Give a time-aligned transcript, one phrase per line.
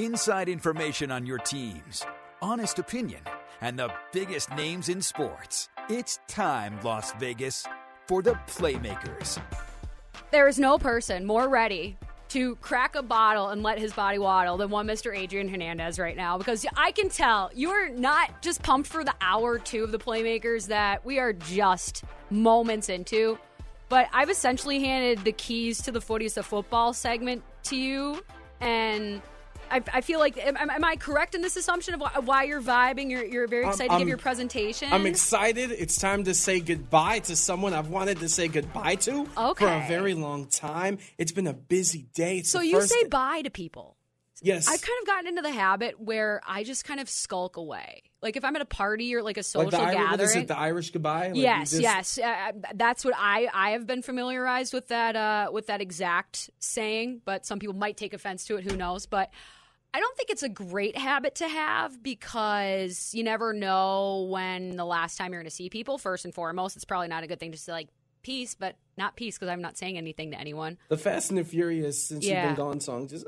[0.00, 2.06] Inside information on your teams,
[2.40, 3.20] honest opinion,
[3.60, 5.68] and the biggest names in sports.
[5.90, 7.66] It's time, Las Vegas,
[8.08, 9.38] for the Playmakers.
[10.30, 11.98] There is no person more ready
[12.30, 15.14] to crack a bottle and let his body waddle than one Mr.
[15.14, 19.58] Adrian Hernandez right now because I can tell you're not just pumped for the hour
[19.58, 23.38] two of the Playmakers that we are just moments into.
[23.90, 28.24] But I've essentially handed the keys to the footies of football segment to you,
[28.62, 29.20] and
[29.70, 32.60] I, I feel like am, am I correct in this assumption of why, why you're
[32.62, 33.10] vibing?
[33.10, 34.92] You're, you're very excited to I'm- give your presentation.
[34.92, 35.70] I'm excited.
[35.72, 39.84] It's time to say goodbye to someone I've wanted to say goodbye to for a
[39.88, 40.98] very long time.
[41.18, 42.38] It's been a busy day.
[42.38, 43.96] It's So you say bye to people.
[44.42, 44.68] yes.
[44.68, 48.02] I've kind of gotten into the habit where I just kind of skulk away.
[48.22, 50.20] Like if I'm at a party or like a social like the gathering.
[50.28, 50.48] is it?
[50.48, 51.28] The Irish goodbye.
[51.28, 55.50] Like yes, just- yes, uh, that's what I I have been familiarized with that uh,
[55.52, 57.22] with that exact saying.
[57.24, 58.64] But some people might take offense to it.
[58.70, 59.06] Who knows?
[59.06, 59.30] But
[59.92, 64.84] I don't think it's a great habit to have because you never know when the
[64.84, 65.98] last time you're going to see people.
[65.98, 67.88] First and foremost, it's probably not a good thing to say like
[68.22, 70.78] peace, but not peace because I'm not saying anything to anyone.
[70.88, 72.46] The Fast and the Furious since Yeah.
[72.48, 73.26] you've been gone song just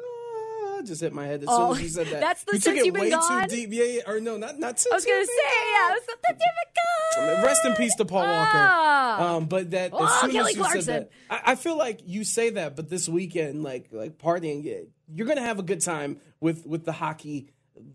[0.83, 2.21] ah, just hit my head as Oh, soon as you said that.
[2.21, 3.49] that's the you since took it you've been way gone?
[3.49, 3.69] too deep.
[3.73, 5.97] Yeah, yeah, or no, not not since I was gonna say, yeah, gone.
[5.97, 7.45] was something difficult.
[7.45, 8.51] Rest in peace to Paul Walker.
[8.59, 9.35] Ah.
[9.37, 10.83] Um, but that Oh, as soon Kelly as you Clarkson.
[10.83, 14.65] said that, I, I feel like you say that, but this weekend, like like partying,
[14.65, 14.79] yeah,
[15.13, 17.49] you're gonna have a good time with with the hockey,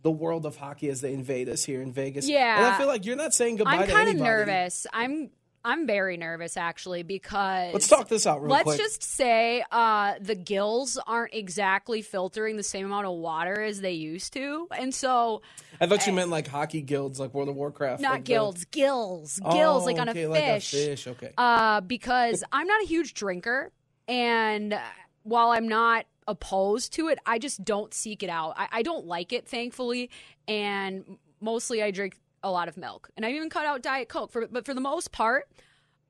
[0.04, 2.28] the world of hockey as they invade us here in Vegas.
[2.30, 2.58] Yeah.
[2.58, 4.86] and I feel like you're not saying goodbye I'm to kind of nervous.
[4.94, 5.30] I'm
[5.68, 8.66] I'm very nervous actually because Let's talk this out real quick.
[8.66, 8.88] Let's quick.
[8.88, 13.92] just say uh, the gills aren't exactly filtering the same amount of water as they
[13.92, 15.42] used to, and so
[15.82, 18.02] I thought you meant like hockey guilds, like World of Warcraft.
[18.02, 20.72] not like the- gills, gills, Oh, like on okay, a like a fish.
[20.72, 21.32] fish, okay.
[21.38, 23.72] Uh, because I'm not a huge drinker,
[24.08, 24.80] and
[25.24, 28.54] while I'm not opposed to it, I just don't seek it out.
[28.58, 30.10] I, I don't like it, thankfully,
[30.48, 34.32] and mostly I drink a lot of milk, and I even cut out Diet Coke.
[34.32, 35.48] For, but for the most part,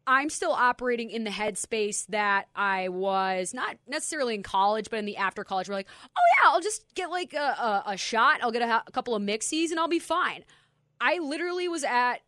[0.06, 5.06] I'm still operating in the headspace that I was not necessarily in college, but in
[5.06, 5.68] the after college.
[5.68, 8.40] We're like, oh yeah, I'll just get like a, a, a shot.
[8.42, 10.46] I'll get a, a couple of mixies, and I'll be fine.
[11.02, 12.22] I literally was at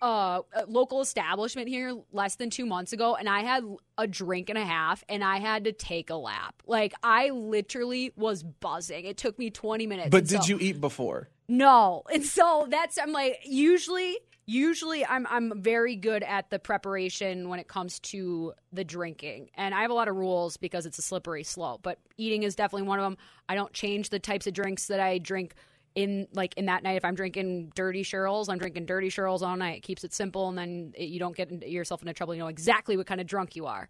[0.00, 3.64] uh, a local establishment here less than two months ago, and I had
[3.96, 6.62] a drink and a half, and I had to take a lap.
[6.66, 9.04] Like I literally was buzzing.
[9.04, 10.10] It took me 20 minutes.
[10.10, 11.28] But did so- you eat before?
[11.48, 12.02] No.
[12.12, 17.58] And so that's I'm like usually usually I'm I'm very good at the preparation when
[17.58, 19.50] it comes to the drinking.
[19.54, 22.54] And I have a lot of rules because it's a slippery slope, but eating is
[22.54, 23.16] definitely one of them.
[23.48, 25.54] I don't change the types of drinks that I drink
[25.94, 29.56] in like in that night if I'm drinking dirty Shirleys, I'm drinking dirty Shirleys all
[29.56, 29.78] night.
[29.78, 32.34] It keeps it simple and then it, you don't get yourself into trouble.
[32.34, 33.88] You know exactly what kind of drunk you are.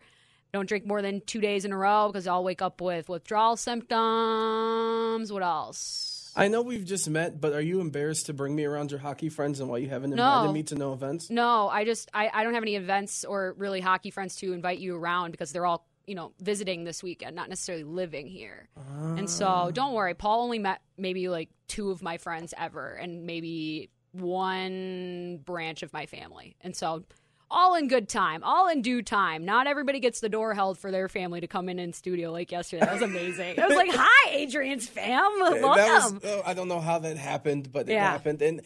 [0.52, 3.56] Don't drink more than 2 days in a row because I'll wake up with withdrawal
[3.56, 5.30] symptoms.
[5.30, 6.07] What else?
[6.38, 9.28] I know we've just met, but are you embarrassed to bring me around your hockey
[9.28, 10.25] friends and why you haven't No.
[10.37, 11.28] invited me to no events?
[11.31, 14.78] No, I just I, I don't have any events or really hockey friends to invite
[14.78, 18.69] you around because they're all you know visiting this weekend, not necessarily living here.
[19.17, 19.67] And Ah.
[19.67, 23.91] so don't worry, Paul only met maybe like two of my friends ever, and maybe
[24.12, 27.05] one branch of my family, and so.
[27.50, 29.44] All in good time, all in due time.
[29.46, 32.52] Not everybody gets the door held for their family to come in in studio like
[32.52, 32.84] yesterday.
[32.84, 33.58] That was amazing.
[33.58, 37.16] I was like, "Hi, Adrian's fam, welcome." That was, oh, I don't know how that
[37.16, 38.10] happened, but it Yeah.
[38.10, 38.42] happened.
[38.42, 38.60] And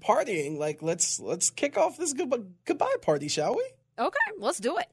[0.00, 3.64] partying, like let's let's kick off this goodbye, goodbye party, shall we?
[3.98, 4.86] Okay, let's do it.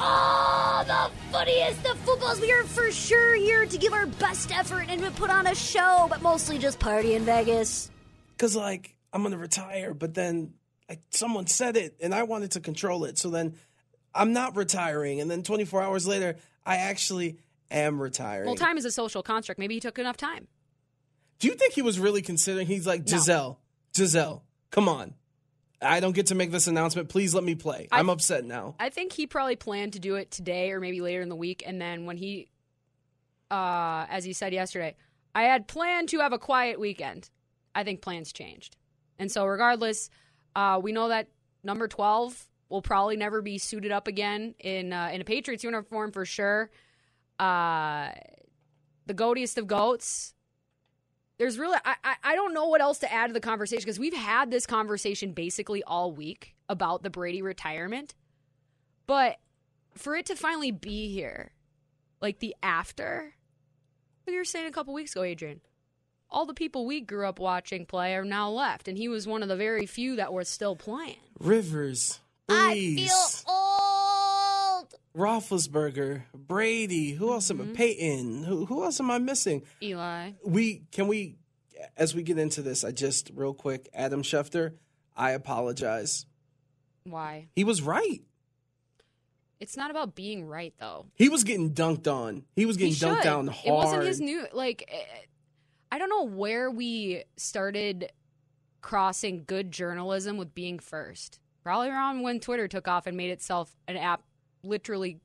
[0.00, 2.40] Oh, the funniest of footballs.
[2.40, 5.54] We are for sure here to give our best effort and to put on a
[5.56, 7.90] show, but mostly just party in Vegas.
[8.36, 10.54] Because like I'm gonna retire, but then
[10.88, 13.18] like, someone said it, and I wanted to control it.
[13.18, 13.54] So then
[14.14, 17.38] I'm not retiring, and then 24 hours later, I actually
[17.70, 18.46] am retiring.
[18.46, 19.58] Well, time is a social construct.
[19.58, 20.48] Maybe he took enough time.
[21.38, 22.66] Do you think he was really considering?
[22.66, 23.60] He's like Giselle,
[23.96, 25.14] Giselle, come on.
[25.80, 27.08] I don't get to make this announcement.
[27.08, 27.86] Please let me play.
[27.92, 28.74] I- I'm upset now.
[28.80, 31.62] I think he probably planned to do it today or maybe later in the week.
[31.64, 32.48] And then when he,
[33.50, 34.96] uh, as he said yesterday,
[35.34, 37.30] I had planned to have a quiet weekend.
[37.74, 38.76] I think plans changed.
[39.20, 40.10] And so, regardless,
[40.58, 41.28] uh, we know that
[41.62, 46.10] number 12 will probably never be suited up again in, uh, in a Patriots uniform
[46.10, 46.68] for sure.
[47.38, 48.08] Uh,
[49.06, 50.34] the goatiest of goats.
[51.38, 54.12] There's really, I, I, don't know what else to add to the conversation because we've
[54.12, 58.16] had this conversation basically all week about the Brady retirement.
[59.06, 59.36] But
[59.94, 61.52] for it to finally be here,
[62.20, 63.34] like the after,
[64.26, 65.60] you were saying a couple weeks ago, Adrian,
[66.30, 69.42] all the people we grew up watching play are now left, and he was one
[69.42, 71.16] of the very few that were still playing.
[71.40, 74.94] Rivers, Brees, old.
[75.16, 77.12] Roethlisberger, Brady.
[77.12, 77.62] Who else Mm-hmm.
[77.62, 77.74] am I?
[77.74, 78.44] Peyton.
[78.44, 79.62] Who, who else am I missing?
[79.82, 80.32] Eli.
[80.44, 81.36] We can we,
[81.96, 84.74] as we get into this, I just real quick, Adam Schefter.
[85.16, 86.26] I apologize.
[87.04, 87.48] Why?
[87.56, 88.20] He was right.
[89.60, 91.06] It's not about being right, though.
[91.16, 92.44] He was getting dunked on.
[92.54, 93.24] He was getting he dunked should.
[93.24, 93.66] down hard.
[93.66, 94.84] It wasn't his new like.
[94.88, 95.02] eh,
[95.90, 98.12] I don't know where we started
[98.80, 101.40] crossing good journalism with being first.
[101.62, 104.22] Probably around when Twitter took off and made itself an app,
[104.62, 105.20] literally.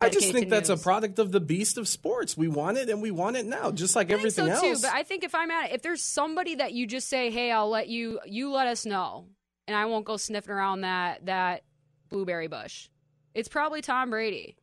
[0.00, 2.36] I just think that's a product of the beast of sports.
[2.36, 4.60] We want it and we want it now, just like everything so else.
[4.60, 4.86] too.
[4.86, 7.70] But I think if I'm at if there's somebody that you just say, "Hey, I'll
[7.70, 9.28] let you," you let us know,
[9.66, 11.62] and I won't go sniffing around that that
[12.10, 12.90] blueberry bush.
[13.34, 14.56] It's probably Tom Brady.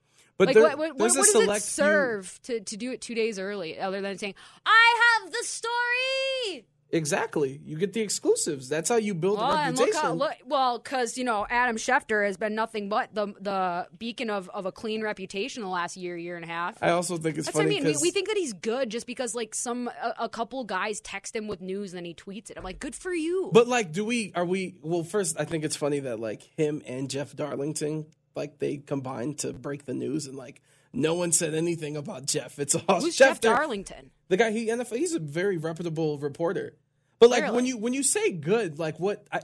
[0.46, 2.92] But like there- what, what, what, what does select it few- serve to, to do
[2.92, 4.36] it two days early, other than saying,
[4.66, 7.60] "I have the story." Exactly.
[7.66, 8.70] You get the exclusives.
[8.70, 9.86] That's how you build Well, a reputation.
[9.88, 13.88] look how look well because you know Adam Schefter has been nothing but the the
[13.98, 16.78] beacon of, of a clean reputation the last year year and a half.
[16.84, 17.96] I also think it's That's what I funny mean.
[17.96, 21.36] We, we think that he's good just because like some a, a couple guys text
[21.36, 22.58] him with news and then he tweets it.
[22.60, 23.50] I'm like, good for you.
[23.52, 24.32] But like, do we?
[24.36, 24.76] Are we?
[24.84, 29.40] Well, first, I think it's funny that like him and Jeff Darlington, like they combined
[29.40, 30.62] to break the news, and like
[30.94, 32.60] no one said anything about Jeff.
[32.60, 34.12] It's all Who's Jeff Jeff Darlington?
[34.30, 34.98] the guy he NFL.
[34.98, 36.76] He's a very reputable reporter.
[37.20, 39.26] But like when you when you say good, like what?
[39.32, 39.42] I,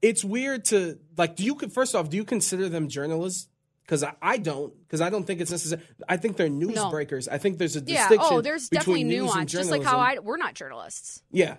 [0.00, 1.36] it's weird to like.
[1.36, 2.08] Do you first off?
[2.10, 3.48] Do you consider them journalists?
[3.82, 4.72] Because I, I don't.
[4.86, 5.82] Because I don't think it's necessary.
[6.08, 7.26] I think they're newsbreakers.
[7.30, 8.06] I think there's a Yeah.
[8.08, 8.28] distinction.
[8.32, 9.52] Oh, there's definitely between news and nuance.
[9.52, 9.98] Just like how.
[9.98, 11.22] I we're not journalists.
[11.30, 11.56] Yeah.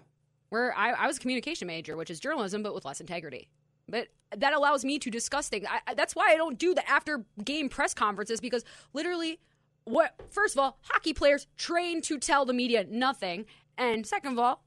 [0.51, 3.49] We're I, I was a communication major, which is journalism, but with less integrity.
[3.89, 4.07] But
[4.37, 5.65] that allows me to discuss things.
[5.69, 8.63] I, that's why I don't do the after game press conferences because
[8.93, 9.39] literally,
[9.85, 13.45] what first of all, hockey players train to tell the media nothing,
[13.77, 14.63] and second of all,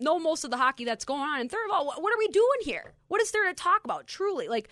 [0.00, 2.18] know most of the hockey that's going on, and third of all, what, what are
[2.18, 2.92] we doing here?
[3.08, 4.06] What is there to talk about?
[4.06, 4.68] Truly, like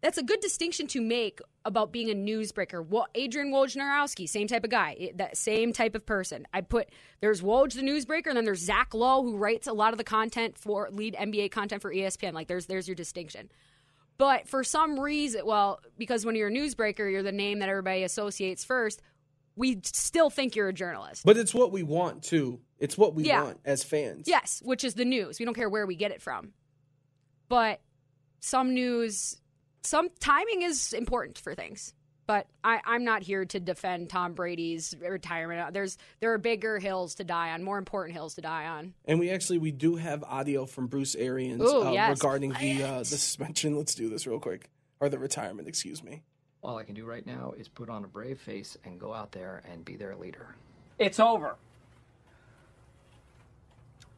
[0.00, 2.86] that's a good distinction to make about being a newsbreaker.
[2.86, 6.46] Well, Adrian Wojnarowski, same type of guy, that same type of person.
[6.52, 6.88] I put
[7.20, 10.04] there's Woj the newsbreaker, and then there's Zach Lowe who writes a lot of the
[10.04, 12.32] content for lead NBA content for ESPN.
[12.32, 13.50] Like there's there's your distinction.
[14.18, 18.02] But for some reason, well, because when you're a newsbreaker, you're the name that everybody
[18.02, 19.00] associates first.
[19.54, 21.24] We still think you're a journalist.
[21.24, 22.60] But it's what we want too.
[22.78, 23.42] It's what we Yeah.
[23.42, 24.28] want as fans.
[24.28, 25.38] Yes, which is the news.
[25.40, 26.52] We don't care where we get it from.
[27.48, 27.80] But
[28.40, 29.40] some news,
[29.88, 31.94] some timing is important for things.
[32.26, 35.72] But I, I'm not here to defend Tom Brady's retirement.
[35.72, 38.92] There's there are bigger hills to die on, more important hills to die on.
[39.06, 42.10] And we actually we do have audio from Bruce Arians Ooh, uh, yes.
[42.10, 43.78] regarding the uh, the suspension.
[43.78, 44.68] Let's do this real quick,
[45.00, 45.68] or the retirement.
[45.68, 46.22] Excuse me.
[46.62, 49.32] All I can do right now is put on a brave face and go out
[49.32, 50.54] there and be their leader.
[50.98, 51.56] It's over.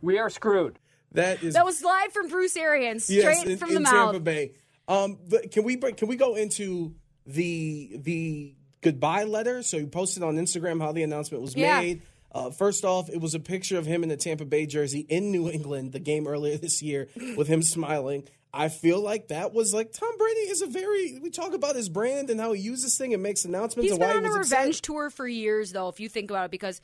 [0.03, 0.81] We are screwed.
[1.13, 4.13] That is That was live from Bruce Arians, straight yes, in, from in the mouth.
[4.13, 4.53] Tampa Bay.
[4.91, 6.95] Um, but can we can we go into
[7.27, 9.63] the the goodbye letter?
[9.63, 11.81] So you posted on Instagram how the announcement was Yeah.
[11.81, 12.03] made.
[12.33, 15.33] Uh, first off, it was a picture of him in a Tampa Bay jersey in
[15.33, 18.25] New England, the game earlier this year, with him smiling.
[18.53, 21.19] I feel like that was like Tom Brady is a very.
[21.21, 23.85] We talk about his brand and how he uses thing and makes announcements.
[23.85, 26.31] He's and been why on he a revenge tour for years, though, if you think
[26.31, 26.81] about it, because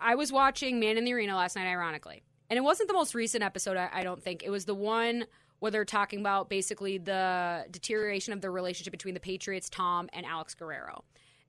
[0.00, 2.22] I was watching Man in the Arena last night, ironically.
[2.50, 4.42] And it wasn't the most recent episode, I, I don't think.
[4.42, 5.24] It was the one
[5.60, 10.26] where they're talking about basically the deterioration of the relationship between the Patriots, Tom, and
[10.26, 11.04] Alex Guerrero.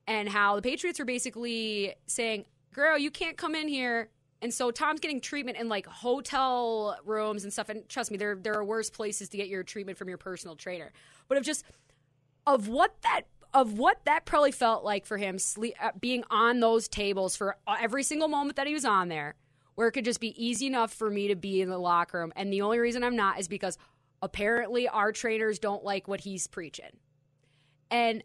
[0.07, 4.09] And how the Patriots are basically saying, Guerrero, you can't come in here.
[4.41, 7.69] And so Tom's getting treatment in like hotel rooms and stuff.
[7.69, 10.55] And trust me, there there are worse places to get your treatment from your personal
[10.55, 10.91] trainer.
[11.27, 11.63] But of just
[12.47, 16.59] of what that of what that probably felt like for him sleep, uh, being on
[16.59, 19.35] those tables for every single moment that he was on there
[19.75, 22.31] where it could just be easy enough for me to be in the locker room
[22.35, 23.77] and the only reason I'm not is because
[24.21, 26.97] apparently our trainers don't like what he's preaching
[27.89, 28.23] and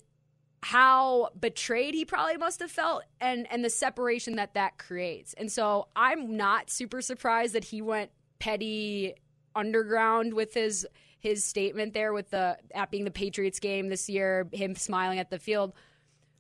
[0.63, 5.35] how betrayed he probably must have felt and and the separation that that creates.
[5.35, 9.15] And so I'm not super surprised that he went petty
[9.55, 10.87] underground with his
[11.21, 15.31] his statement there with the at being the Patriots game this year, him smiling at
[15.31, 15.73] the field.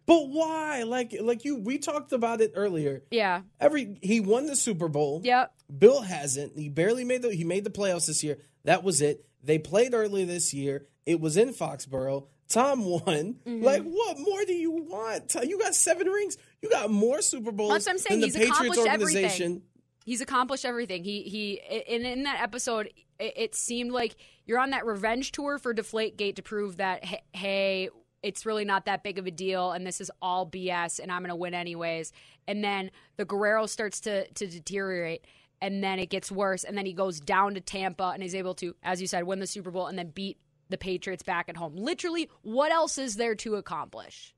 [0.06, 0.84] But why?
[0.84, 3.02] Like like you we talked about it earlier.
[3.10, 3.42] Yeah.
[3.60, 5.20] Every he won the Super Bowl.
[5.24, 5.52] Yep.
[5.78, 6.58] Bill hasn't.
[6.58, 8.38] He barely made the he made the playoffs this year.
[8.64, 9.24] That was it.
[9.46, 10.86] They played early this year.
[11.06, 12.26] It was in Foxborough.
[12.48, 13.00] Tom won.
[13.46, 13.62] Mm-hmm.
[13.62, 15.34] Like what more do you want?
[15.42, 16.36] You got seven rings.
[16.62, 18.20] You got more Super Bowls That's what I'm saying.
[18.20, 19.44] than He's Patriots accomplished organization.
[19.44, 19.62] everything.
[20.04, 21.02] He's accomplished everything.
[21.04, 25.58] He he and in that episode, it, it seemed like you're on that revenge tour
[25.58, 27.88] for Deflategate to prove that hey, hey,
[28.22, 31.22] it's really not that big of a deal, and this is all BS, and I'm
[31.22, 32.12] going to win anyways.
[32.46, 35.24] And then the Guerrero starts to to deteriorate,
[35.60, 38.54] and then it gets worse, and then he goes down to Tampa, and he's able
[38.54, 41.56] to, as you said, win the Super Bowl, and then beat the Patriots back at
[41.56, 41.76] home.
[41.76, 44.34] Literally, what else is there to accomplish?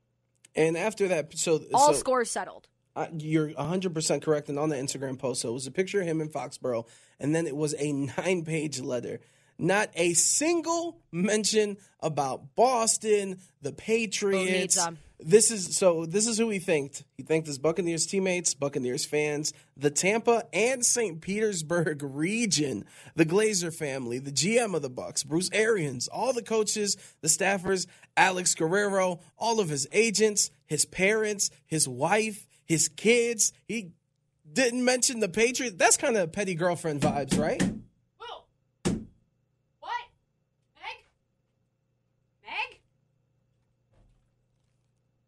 [0.54, 2.68] And after that, so All so, scores settled.
[2.96, 4.48] Uh, you're 100% correct.
[4.48, 6.87] And on the Instagram post, so it was a picture of him in Foxborough,
[7.20, 9.20] and then it was a nine page letter.
[9.58, 14.78] Not a single mention about Boston, the Patriots.
[15.20, 16.06] This is so.
[16.06, 17.04] This is who he thanked.
[17.16, 21.20] He thanked his Buccaneers teammates, Buccaneers fans, the Tampa and St.
[21.20, 22.84] Petersburg region,
[23.16, 27.87] the Glazer family, the GM of the Bucks, Bruce Arians, all the coaches, the staffers,
[28.16, 33.52] Alex Guerrero, all of his agents, his parents, his wife, his kids.
[33.66, 33.92] He
[34.52, 35.76] didn't mention the Patriots.
[35.78, 37.62] That's kind of petty girlfriend vibes, right?
[38.18, 38.44] Whoa.
[39.80, 40.04] What?
[40.76, 41.04] Meg?
[42.42, 42.78] Meg?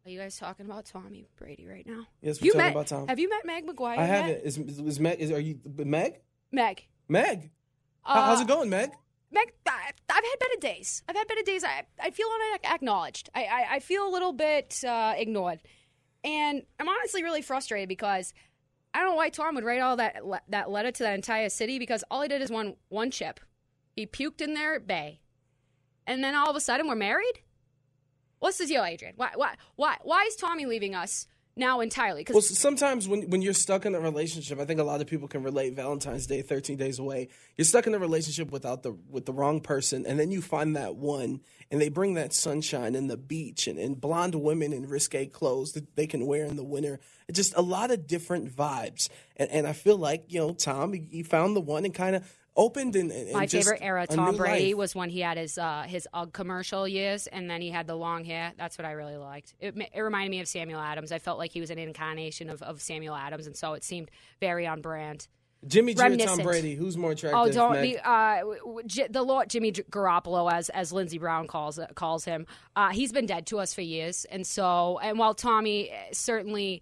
[0.11, 2.05] you guys talking about Tommy Brady right now?
[2.21, 3.07] Yes, we're you talking met, about Tom.
[3.07, 3.97] Have you met Meg McGuire?
[3.97, 4.41] I haven't.
[4.43, 5.19] Is, is Meg?
[5.19, 6.19] Is, are you Meg?
[6.51, 6.87] Meg.
[7.07, 7.51] Meg?
[8.03, 8.91] How- how's Uh, it going, Meg?
[9.31, 11.03] Meg, I, I've had better days.
[11.07, 11.63] I've had better days.
[11.63, 12.27] I, I feel
[12.63, 13.29] unacknowledged.
[13.33, 15.59] I, I, I feel a little bit uh, ignored.
[16.23, 18.33] And I'm honestly really frustrated because
[18.93, 21.47] I don't know why Tom would write all that le- that letter to that entire
[21.49, 23.39] city because all he did is one one chip.
[23.95, 25.21] He puked in their bay,
[26.05, 27.39] and then all of a sudden we're married.
[28.41, 29.13] What's the deal, Adrian?
[29.17, 32.21] Why why why why is Tommy leaving us now entirely?
[32.21, 35.05] Because Well, sometimes when, when you're stuck in a relationship, I think a lot of
[35.05, 35.75] people can relate.
[35.75, 39.61] Valentine's Day, 13 days away, you're stuck in a relationship without the with the wrong
[39.61, 43.67] person, and then you find that one, and they bring that sunshine and the beach
[43.67, 46.99] and, and blonde women in risque clothes that they can wear in the winter.
[47.31, 49.07] Just a lot of different vibes,
[49.37, 52.27] and, and I feel like you know Tom, he found the one and kind of
[52.55, 54.77] opened and, and My favorite era, Tom Brady, life.
[54.77, 57.95] was when he had his uh, his UGG commercial years, and then he had the
[57.95, 58.53] long hair.
[58.57, 59.53] That's what I really liked.
[59.59, 61.11] It, it reminded me of Samuel Adams.
[61.11, 64.11] I felt like he was an incarnation of, of Samuel Adams, and so it seemed
[64.39, 65.27] very on brand.
[65.67, 66.39] Jimmy G or Tom.
[66.39, 66.75] Brady.
[66.75, 67.39] Who's more attractive?
[67.39, 71.47] Oh, don't the uh, w- w- J- the Lord Jimmy Garoppolo, as as Lindsey Brown
[71.47, 72.47] calls calls him.
[72.75, 76.81] Uh, he's been dead to us for years, and so and while Tommy eh, certainly,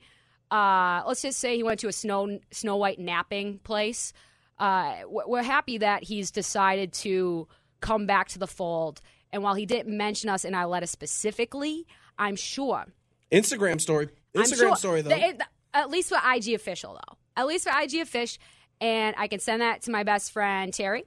[0.50, 4.14] uh, let's just say he went to a snow Snow White napping place.
[4.60, 7.48] Uh, we're happy that he's decided to
[7.82, 9.02] come back to the fold.
[9.32, 11.86] And while he didn't mention us in our letter specifically,
[12.18, 12.86] I'm sure
[13.32, 14.10] Instagram story.
[14.36, 15.10] Instagram sure story though.
[15.10, 15.42] that it-
[15.74, 17.18] at least for IG official though.
[17.38, 18.42] At least for IG official,
[18.82, 21.04] and I can send that to my best friend Terry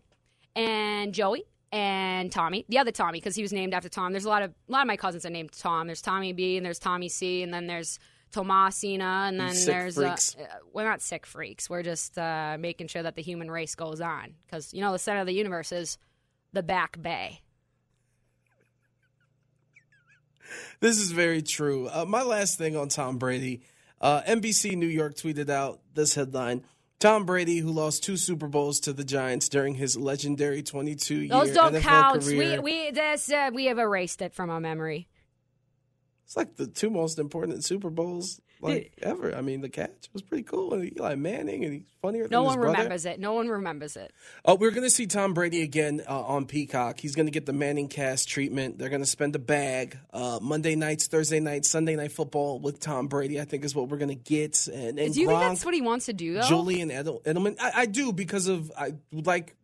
[0.54, 4.12] and Joey and Tommy, the other Tommy, because he was named after Tom.
[4.12, 5.86] There's a lot of a lot of my cousins are named Tom.
[5.88, 7.98] There's Tommy B and there's Tommy C and then there's
[8.32, 9.98] Tomasina and then there's.
[9.98, 11.68] Uh, uh, we're not sick freaks.
[11.68, 14.98] We're just uh, making sure that the human race goes on because you know the
[14.98, 15.98] center of the universe is
[16.52, 17.40] the back bay.
[20.80, 21.88] This is very true.
[21.88, 23.62] Uh, my last thing on Tom Brady
[24.02, 26.64] uh, NBC New York tweeted out this headline
[26.98, 31.28] Tom Brady, who lost two Super Bowls to the Giants during his legendary 22 year
[31.28, 32.22] Those don't NFL count.
[32.22, 32.60] career.
[32.62, 35.08] We we this, uh, we have erased it from our memory.
[36.32, 39.36] It's like the two most important Super Bowls like ever.
[39.36, 40.72] I mean, the catch was pretty cool.
[40.72, 42.56] And Eli Manning, and he's funnier No than one his brother.
[42.56, 43.20] No one remembers it.
[43.20, 44.14] No one remembers it.
[44.42, 47.00] Uh, we're going to see Tom Brady again uh, on Peacock.
[47.00, 48.78] He's going to get the Manning cast treatment.
[48.78, 52.80] They're going to spend a bag uh, Monday nights, Thursday nights, Sunday night football with
[52.80, 53.38] Tom Brady.
[53.38, 54.68] I think is what we're going to get.
[54.68, 56.48] And, and Do you think that's what he wants to do, though?
[56.48, 57.56] Julian Edel- Edelman.
[57.60, 59.54] I, I do because of I like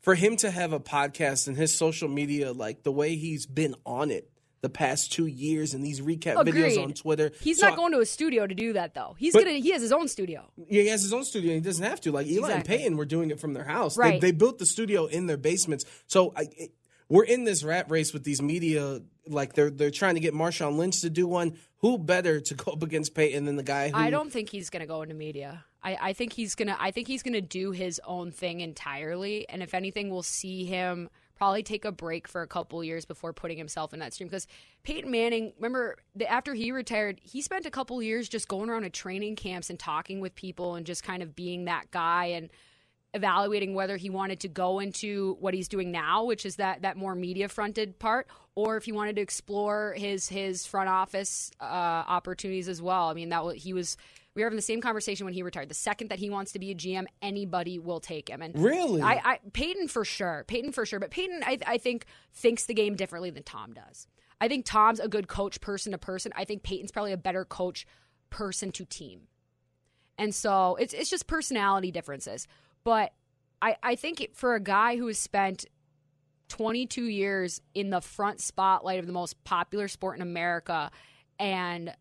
[0.00, 3.74] for him to have a podcast and his social media, like the way he's been
[3.84, 4.30] on it
[4.62, 7.30] the past two years and these recap videos on Twitter.
[7.40, 9.14] He's So not going to a studio to do that, though.
[9.18, 9.58] He's But- gonna.
[9.58, 10.50] He has his own studio.
[10.56, 11.52] yeah, he has his own studio.
[11.52, 12.12] and He doesn't have to.
[12.12, 12.54] Like Eli Exactly.
[12.54, 13.96] and Peyton were doing it from their house.
[13.96, 14.20] Right.
[14.20, 15.84] They, they built the studio in their basements.
[16.06, 16.72] So I, it,
[17.08, 19.00] we're in this rat race with these media.
[19.28, 21.56] Like they're they're trying to get Marshawn Lynch to do one.
[21.80, 24.70] Who better to go up against Peyton than the guy who I don't think he's
[24.70, 25.64] gonna go into media.
[25.82, 26.76] I, I think he's gonna.
[26.80, 29.48] I think he's gonna do his own thing entirely.
[29.48, 33.32] And if anything, we'll see him probably take a break for a couple years before
[33.32, 34.28] putting himself in that stream.
[34.28, 34.46] Because
[34.82, 38.82] Peyton Manning, remember, the, after he retired, he spent a couple years just going around
[38.82, 42.48] to training camps and talking with people and just kind of being that guy and
[43.14, 46.96] evaluating whether he wanted to go into what he's doing now, which is that that
[46.96, 51.64] more media fronted part, or if he wanted to explore his his front office uh,
[51.64, 53.08] opportunities as well.
[53.08, 53.96] I mean, that he was.
[54.36, 55.70] We were having the same conversation when he retired.
[55.70, 58.42] The second that he wants to be a GM, anybody will take him.
[58.42, 59.00] And Really?
[59.00, 60.44] I, I Peyton for sure.
[60.46, 61.00] Peyton for sure.
[61.00, 64.06] But Peyton, I, I think, thinks the game differently than Tom does.
[64.38, 66.32] I think Tom's a good coach, person to person.
[66.36, 67.86] I think Peyton's probably a better coach,
[68.28, 69.22] person to team.
[70.18, 72.46] And so it's it's just personality differences.
[72.84, 73.12] But
[73.62, 75.64] I, I think it, for a guy who has spent
[76.48, 80.90] 22 years in the front spotlight of the most popular sport in America
[81.38, 81.94] and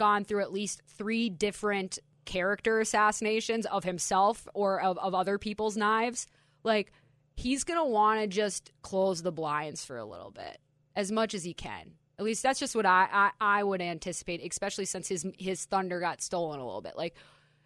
[0.00, 5.76] gone through at least three different character assassinations of himself or of, of other people's
[5.76, 6.26] knives,
[6.64, 6.90] like
[7.36, 10.58] he's going to want to just close the blinds for a little bit
[10.96, 11.92] as much as he can.
[12.18, 16.00] At least that's just what I, I, I would anticipate, especially since his his thunder
[16.00, 16.96] got stolen a little bit.
[16.96, 17.14] Like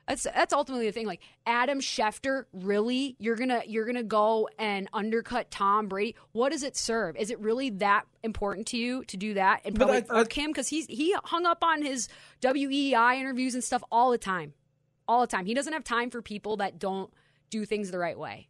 [0.06, 1.06] that's that's ultimately the thing.
[1.06, 6.14] Like Adam Schefter, really, you're gonna you're gonna go and undercut Tom Brady.
[6.32, 7.16] What does it serve?
[7.16, 10.32] Is it really that important to you to do that and probably I- I- irk
[10.32, 12.08] him because he's he hung up on his
[12.42, 14.52] WEEI interviews and stuff all the time,
[15.08, 15.46] all the time.
[15.46, 17.12] He doesn't have time for people that don't
[17.50, 18.48] do things the right way.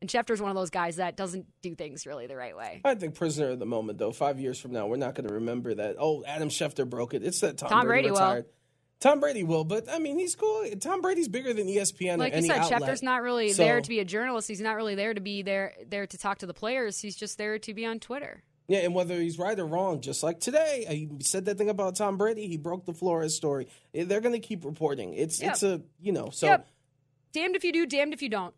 [0.00, 2.80] And Schefter's one of those guys that doesn't do things really the right way.
[2.84, 4.12] I think prisoner of the moment, though.
[4.12, 5.96] Five years from now, we're not going to remember that.
[5.98, 7.24] Oh, Adam Schefter broke it.
[7.24, 8.44] It's that Tom, Tom Brady, Brady will.
[9.00, 10.64] Tom Brady will, but I mean, he's cool.
[10.80, 12.82] Tom Brady's bigger than ESPN like you said, outlet.
[12.82, 14.48] Schefter's not really So- there to be a journalist.
[14.48, 17.00] He's not really there to be there there to talk to the players.
[17.00, 18.42] He's just there to be on Twitter.
[18.66, 21.70] Yeah, and whether he's right or wrong, just like today, uh, he said that thing
[21.70, 22.48] about Tom Brady.
[22.48, 23.68] He broke the Flores story.
[23.94, 25.14] They're going to keep reporting.
[25.14, 25.52] It's Yep.
[25.52, 26.30] it's a you know.
[26.30, 26.68] So Yep.
[27.32, 28.54] Damned if you do, damned if you don't.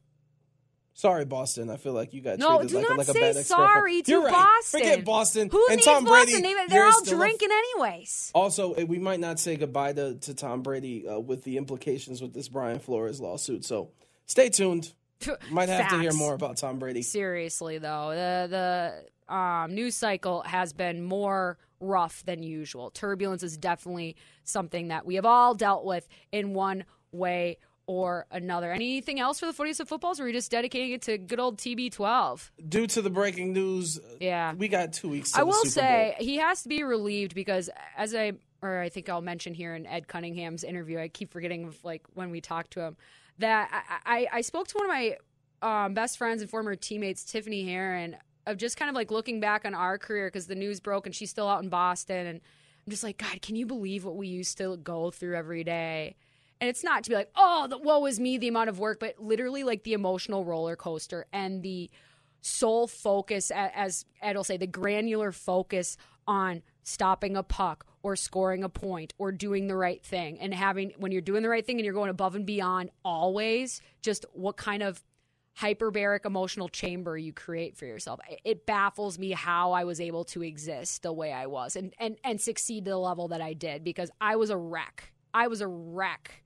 [1.00, 1.70] Sorry, Boston.
[1.70, 3.70] I feel like you got No, treated like, a, like a say bad ex-girlfriend.
[3.72, 4.32] sorry to You're right.
[4.32, 4.80] Boston.
[4.80, 5.48] Forget Boston.
[5.50, 6.40] Who and needs Tom Boston?
[6.42, 6.54] Brady.
[6.54, 8.30] They, they're all drinking anyways.
[8.34, 12.20] Also, eh, we might not say goodbye to, to Tom Brady uh, with the implications
[12.20, 13.64] with this Brian Flores lawsuit.
[13.64, 13.90] So
[14.26, 14.92] stay tuned.
[15.50, 17.02] Might have to hear more about Tom Brady.
[17.02, 22.90] Seriously though, the the um, news cycle has been more rough than usual.
[22.90, 27.58] Turbulence is definitely something that we have all dealt with in one way
[27.90, 28.72] or another.
[28.72, 30.20] Anything else for the footies of footballs?
[30.20, 32.50] Or are we just dedicating it to good old TB12?
[32.68, 34.54] Due to the breaking news, Yeah.
[34.54, 35.32] we got two weeks.
[35.32, 39.08] To I will say he has to be relieved because as I or I think
[39.08, 42.72] I'll mention here in Ed Cunningham's interview, I keep forgetting of like when we talked
[42.72, 42.96] to him
[43.38, 43.70] that
[44.04, 45.16] I, I, I spoke to one of my
[45.62, 49.64] um, best friends and former teammates, Tiffany Heron, of just kind of like looking back
[49.64, 52.40] on our career because the news broke and she's still out in Boston and
[52.86, 56.16] I'm just like, God, can you believe what we used to go through every day?
[56.60, 59.00] And it's not to be like, oh, the woe is me, the amount of work,
[59.00, 61.90] but literally like the emotional roller coaster and the
[62.42, 65.96] sole focus, as Ed will say, the granular focus
[66.26, 70.38] on stopping a puck or scoring a point or doing the right thing.
[70.40, 73.80] And having, when you're doing the right thing and you're going above and beyond always,
[74.02, 75.02] just what kind of
[75.58, 78.20] hyperbaric emotional chamber you create for yourself.
[78.44, 82.16] It- baffles me how I was able to exist the way I was and, and,
[82.22, 85.12] and succeed to the level that I did because I was a wreck.
[85.34, 86.44] I was a wreck.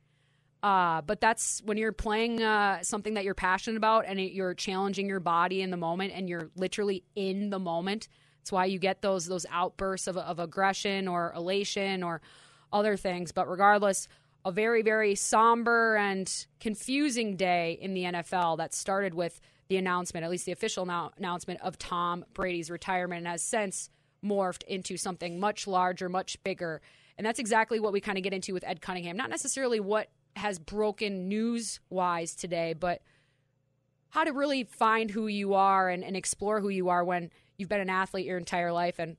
[0.64, 4.55] Uh, but that's when you're playing uh, something that you're passionate about and it, you're
[4.55, 8.09] challenging your body in the moment and you're literally in the moment.
[8.40, 12.22] It's why you get those those outbursts of, of aggression or elation or
[12.72, 13.31] other things.
[13.31, 14.09] But regardless,
[14.42, 20.24] a very very somber and confusing day in the NFL that started with the announcement,
[20.24, 23.90] at least the official now- announcement of Tom Brady's retirement, and has since
[24.24, 26.81] morphed into something much larger, much bigger.
[27.18, 29.18] And that's exactly what we kind of get into with Ed Cunningham.
[29.18, 33.03] Not necessarily what has broken news wise today, but
[34.11, 37.68] how to really find who you are and, and explore who you are when you've
[37.68, 38.99] been an athlete your entire life.
[38.99, 39.16] And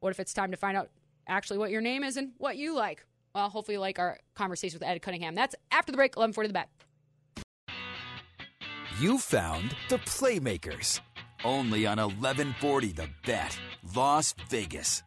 [0.00, 0.90] what if it's time to find out
[1.26, 3.04] actually what your name is and what you like?
[3.34, 5.34] Well, hopefully, you like our conversation with Ed Cunningham.
[5.34, 6.68] That's after the break, 1140 the bet.
[9.00, 11.00] You found the Playmakers.
[11.44, 13.56] Only on 1140 The Bet,
[13.94, 15.04] Las Vegas.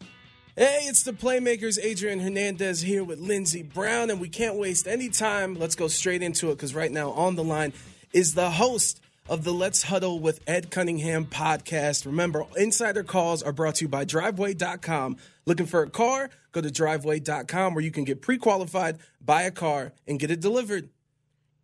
[0.57, 1.79] Hey, it's the Playmakers.
[1.81, 5.55] Adrian Hernandez here with Lindsey Brown, and we can't waste any time.
[5.55, 7.71] Let's go straight into it because right now on the line
[8.11, 12.05] is the host of the Let's Huddle with Ed Cunningham podcast.
[12.05, 15.15] Remember, insider calls are brought to you by Driveway.com.
[15.45, 16.29] Looking for a car?
[16.51, 20.41] Go to Driveway.com where you can get pre qualified, buy a car, and get it
[20.41, 20.89] delivered.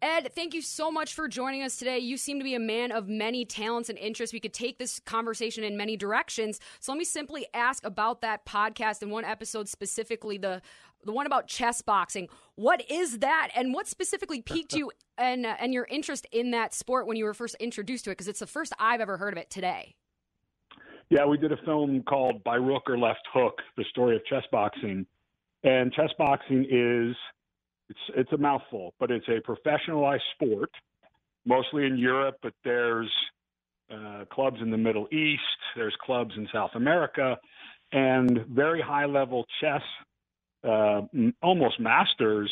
[0.02, 1.98] Ed, thank you so much for joining us today.
[1.98, 4.32] You seem to be a man of many talents and interests.
[4.32, 6.60] We could take this conversation in many directions.
[6.80, 10.62] So let me simply ask about that podcast and one episode specifically, the
[11.04, 12.28] the one about chess boxing.
[12.56, 16.76] What is that, and what specifically piqued you and uh, and your interest in that
[16.76, 18.14] sport when you were first introduced to it?
[18.14, 19.96] Because it's the first I've ever heard of it today.
[21.10, 24.44] Yeah, we did a film called By Rook or Left Hook: The Story of Chess
[24.52, 25.08] Boxing,
[25.64, 27.16] and chess boxing is
[27.90, 30.72] it's it's a mouthful, but it's a professionalized sport,
[31.46, 33.12] mostly in Europe, but there's
[33.92, 35.42] uh, clubs in the Middle East,
[35.76, 37.38] there's clubs in South America,
[37.92, 39.82] and very high level chess,
[40.68, 41.02] uh,
[41.42, 42.52] almost masters.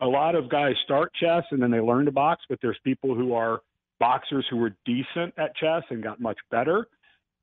[0.00, 3.14] A lot of guys start chess and then they learn to box, but there's people
[3.14, 3.60] who are
[3.98, 6.86] boxers who were decent at chess and got much better.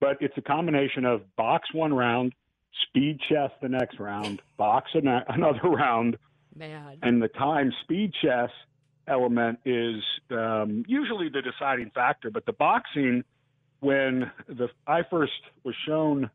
[0.01, 2.33] But it's a combination of box one round,
[2.87, 6.17] speed chess the next round, box another round,
[6.57, 6.97] Man.
[7.01, 8.49] and the time speed chess
[9.07, 12.29] element is um, usually the deciding factor.
[12.29, 13.23] But the boxing,
[13.79, 15.31] when the I first
[15.63, 16.29] was shown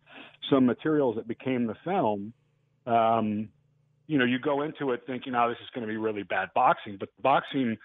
[0.51, 2.33] some materials that became the film,
[2.87, 3.49] um,
[4.07, 6.51] you know, you go into it thinking, "Oh, this is going to be really bad
[6.55, 7.79] boxing," but boxing.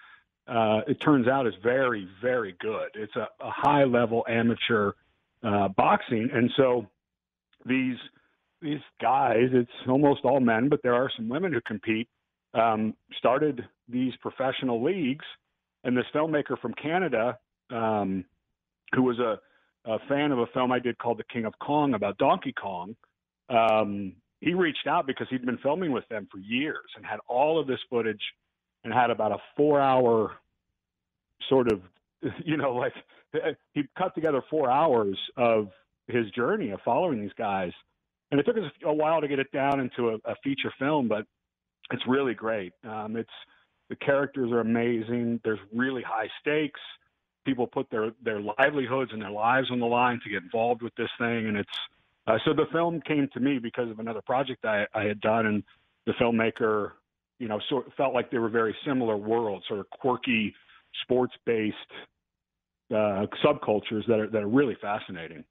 [0.46, 2.88] Uh, it turns out is very, very good.
[2.94, 4.92] It's a, a high level amateur
[5.42, 6.86] uh, boxing, and so
[7.66, 7.98] these
[8.60, 12.08] these guys, it's almost all men, but there are some women who compete.
[12.54, 15.24] Um, started these professional leagues,
[15.84, 17.38] and this filmmaker from Canada,
[17.70, 18.24] um,
[18.94, 19.38] who was a,
[19.90, 22.96] a, fan of a film I did called The King of Kong about Donkey Kong,
[23.50, 27.60] um, he reached out because he'd been filming with them for years and had all
[27.60, 28.22] of this footage
[28.84, 30.32] and had about a four-hour
[31.48, 31.82] sort of,
[32.44, 32.92] you know, like
[33.74, 35.68] he cut together four hours of
[36.06, 37.72] his journey of following these guys.
[38.30, 41.08] And it took us a while to get it down into a, a feature film,
[41.08, 41.24] but
[41.92, 42.72] it's really great.
[42.84, 43.30] Um, it's
[43.88, 45.40] the characters are amazing.
[45.44, 46.80] There's really high stakes.
[47.44, 50.94] People put their their livelihoods and their lives on the line to get involved with
[50.96, 51.78] this thing, and it's
[52.26, 55.46] uh, so the film came to me because of another project I, I had done,
[55.46, 55.62] and
[56.04, 56.92] the filmmaker,
[57.38, 60.54] you know, sort of felt like they were very similar worlds, sort of quirky,
[61.02, 61.76] sports based
[62.90, 65.42] uh, subcultures that are that are really fascinating.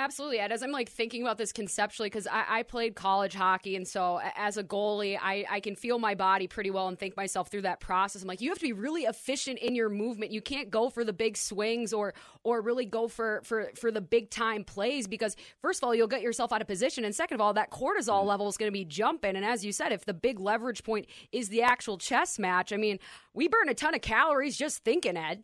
[0.00, 0.50] Absolutely, Ed.
[0.50, 4.18] As I'm like thinking about this conceptually, because I, I, played college hockey, and so
[4.34, 7.62] as a goalie, I, I can feel my body pretty well and think myself through
[7.62, 8.22] that process.
[8.22, 10.32] I'm like, you have to be really efficient in your movement.
[10.32, 14.00] You can't go for the big swings or or really go for for for the
[14.00, 17.34] big time plays because first of all, you'll get yourself out of position, and second
[17.34, 18.28] of all, that cortisol mm-hmm.
[18.28, 19.36] level is going to be jumping.
[19.36, 22.78] And as you said, if the big leverage point is the actual chess match, I
[22.78, 23.00] mean,
[23.34, 25.42] we burn a ton of calories just thinking, Ed.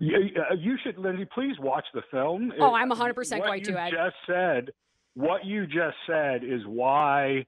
[0.00, 1.26] Uh, you should, Lindsey.
[1.34, 2.52] Please watch the film.
[2.58, 3.80] Oh, I'm 100 percent going to.
[3.80, 3.90] Ed.
[3.90, 4.70] Just said
[5.14, 7.44] what you just said is why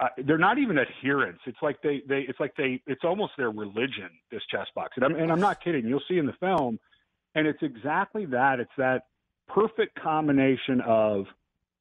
[0.00, 1.40] uh, they're not even adherents.
[1.46, 4.10] It's like they, they, it's like they, it's almost their religion.
[4.30, 5.86] This chess box, and I'm, and I'm not kidding.
[5.86, 6.78] You'll see in the film,
[7.34, 8.60] and it's exactly that.
[8.60, 9.02] It's that
[9.48, 11.24] perfect combination of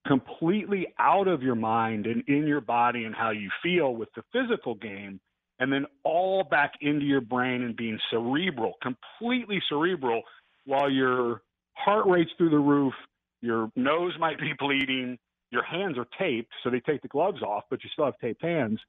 [0.07, 4.21] completely out of your mind and in your body and how you feel with the
[4.31, 5.19] physical game
[5.59, 10.21] and then all back into your brain and being cerebral, completely cerebral,
[10.65, 11.41] while your
[11.73, 12.93] heart rate's through the roof,
[13.41, 15.17] your nose might be bleeding,
[15.51, 18.41] your hands are taped, so they take the gloves off, but you still have taped
[18.41, 18.79] hands.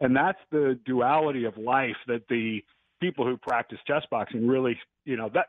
[0.00, 2.62] And that's the duality of life that the
[3.00, 5.46] people who practice chess boxing really, you know, that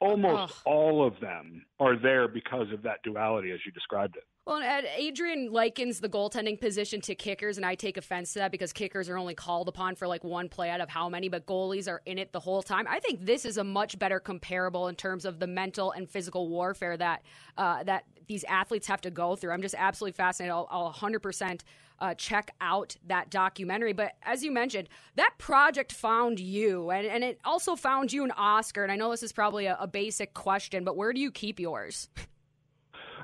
[0.00, 0.62] almost Ugh.
[0.64, 4.24] all of them are there because of that duality as you described it.
[4.48, 4.62] Well,
[4.96, 9.10] Adrian likens the goaltending position to kickers, and I take offense to that because kickers
[9.10, 12.00] are only called upon for like one play out of how many, but goalies are
[12.06, 12.86] in it the whole time.
[12.88, 16.48] I think this is a much better comparable in terms of the mental and physical
[16.48, 17.24] warfare that
[17.58, 19.52] uh, that these athletes have to go through.
[19.52, 20.54] I'm just absolutely fascinated.
[20.54, 21.60] I'll, I'll 100%
[21.98, 23.92] uh, check out that documentary.
[23.92, 28.30] But as you mentioned, that project found you, and, and it also found you an
[28.30, 28.82] Oscar.
[28.82, 31.60] And I know this is probably a, a basic question, but where do you keep
[31.60, 32.08] yours?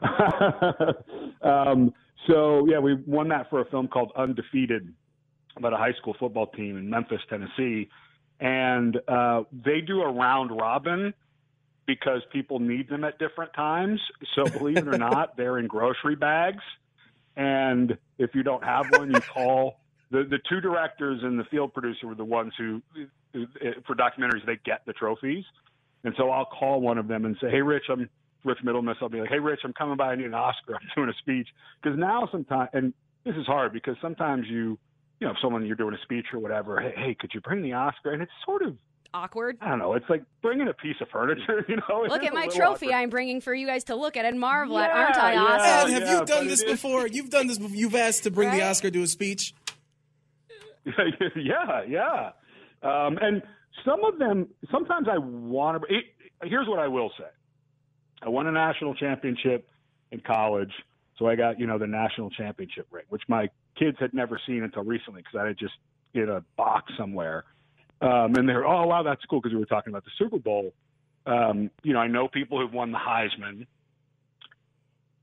[1.43, 1.93] um,
[2.27, 4.93] so yeah, we won that for a film called Undefeated
[5.57, 7.89] about a high school football team in Memphis, Tennessee,
[8.41, 11.15] and uh, they do a round robin
[11.87, 14.01] because people need them at different times.
[14.35, 16.63] So believe it or not, they're in grocery bags,
[17.37, 19.81] and if you don't have one, you call.
[20.11, 22.83] The, the two directors and the field producer were the ones who,
[23.87, 25.45] for documentaries, they get the trophies.
[26.05, 28.09] And so I'll call one of them and say, Hey, Rich, I'm
[28.45, 30.13] Rich Middlemas, I'll be like, "Hey, Rich, I'm coming by.
[30.13, 30.75] I need an Oscar.
[30.81, 31.49] I'm doing a speech."
[31.83, 34.79] Because now, sometimes, and this is hard because sometimes you,
[35.21, 37.63] you know, if someone you're doing a speech or whatever, hey, hey, could you bring
[37.63, 38.13] the Oscar?
[38.13, 38.77] And it's sort of
[39.15, 39.57] awkward.
[39.61, 39.95] I don't know.
[39.95, 41.65] It's like bringing a piece of furniture.
[41.69, 42.99] You know, look at my trophy awkward.
[42.99, 45.33] I'm bringing for you guys to look at and marvel yeah, at, aren't I?
[45.33, 45.93] Yeah, awesome.
[45.93, 47.07] have yeah, you done this before?
[47.07, 47.59] You've done this.
[47.59, 47.75] before.
[47.75, 48.59] You've asked to bring right?
[48.59, 49.55] the Oscar to a speech.
[50.87, 52.31] yeah, yeah.
[52.83, 53.43] Um, and
[53.85, 56.49] some of them, sometimes I want to.
[56.49, 57.25] Here's what I will say.
[58.25, 59.69] I won a national championship
[60.11, 60.73] in college,
[61.19, 64.63] so I got you know the national championship ring, which my kids had never seen
[64.63, 65.75] until recently because I had just
[66.15, 67.45] in a box somewhere.
[68.01, 70.73] Um, and they're oh wow that's cool because we were talking about the Super Bowl.
[71.27, 73.67] Um, you know I know people who've won the Heisman.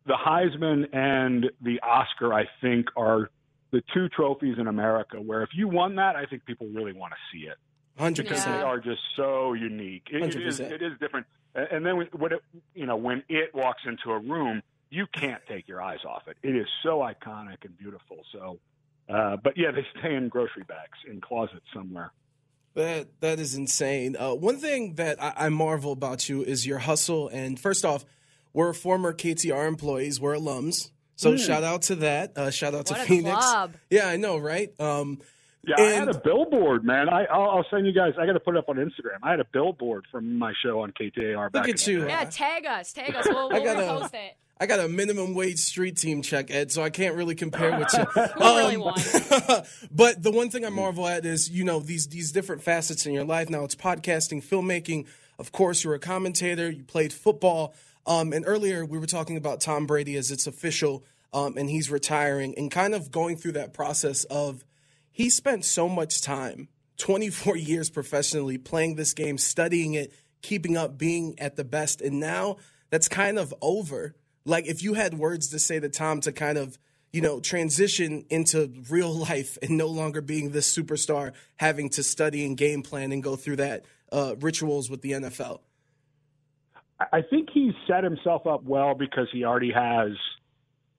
[0.05, 3.29] the Heisman and the Oscar, I think, are
[3.71, 7.13] the two trophies in America where if you won that, I think people really want
[7.13, 7.57] to see it
[8.01, 8.63] Hundred because they percent.
[8.65, 10.07] are just so unique.
[10.11, 10.71] It, it is 100%.
[10.71, 11.27] it is different.
[11.53, 12.41] And then when, when it,
[12.73, 16.37] you know when it walks into a room, you can't take your eyes off it.
[16.43, 18.17] It is so iconic and beautiful.
[18.31, 18.57] So,
[19.07, 22.11] uh, but yeah, they stay in grocery bags in closets somewhere.
[22.73, 24.15] That that is insane.
[24.17, 27.27] Uh, one thing that I, I marvel about you is your hustle.
[27.27, 28.05] And first off,
[28.53, 30.19] we're former KTAR employees.
[30.19, 30.91] We're alums.
[31.17, 32.35] So shout out to that.
[32.35, 33.35] Uh, shout out What to a Phoenix.
[33.45, 33.75] club.
[33.91, 34.73] Yeah, I know, right?
[34.79, 35.19] Um,
[35.67, 37.07] Yeah, I had a billboard, man.
[37.09, 38.13] I, I'll, I'll send you guys.
[38.19, 39.19] I got to put it up on Instagram.
[39.21, 41.51] I had a billboard from my show on KTAR.
[41.51, 42.07] Back Look in at you.
[42.07, 43.27] Yeah, tag us, tag us.
[43.29, 44.37] We'll, I we'll gotta- repost it.
[44.59, 47.91] I got a minimum wage street team check, Ed, so I can't really compare with
[47.93, 48.03] you.
[48.13, 48.95] Who really Um, won?
[49.91, 53.13] but the one thing I marvel at is, you know, these these different facets in
[53.13, 53.49] your life.
[53.49, 55.07] Now it's podcasting, filmmaking.
[55.39, 56.69] Of course, you're a commentator.
[56.69, 57.73] You played football.
[58.05, 61.89] Um, and earlier we were talking about Tom Brady as it's official, um, and he's
[61.89, 64.63] retiring, and kind of going through that process of
[65.11, 70.97] he spent so much time, 24 years professionally playing this game, studying it, keeping up,
[70.97, 72.57] being at the best, and now
[72.89, 74.15] that's kind of over.
[74.45, 76.77] Like if you had words to say to Tom to kind of
[77.11, 82.45] you know, transition into real life and no longer being this superstar, having to study
[82.45, 85.59] and game plan and go through that uh, rituals with the NFL.
[86.99, 90.11] I- think he's set himself up well because he already has,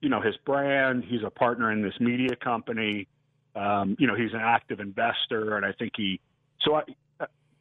[0.01, 1.05] you know, his brand.
[1.05, 3.07] He's a partner in this media company.
[3.55, 6.19] Um, you know, he's an active investor, and I think he.
[6.61, 6.83] So I,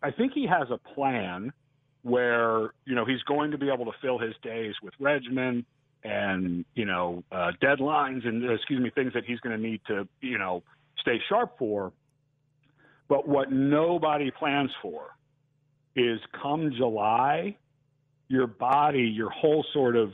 [0.03, 1.53] I think he has a plan
[2.03, 5.65] where you know he's going to be able to fill his days with regimen
[6.05, 10.09] and you know uh, deadlines and excuse me things that he's going to need to
[10.21, 10.63] you know
[11.01, 11.93] stay sharp for.
[13.09, 15.11] But what nobody plans for
[15.95, 17.57] is come July,
[18.29, 20.13] your body, your whole sort of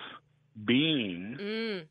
[0.65, 1.87] being Mm.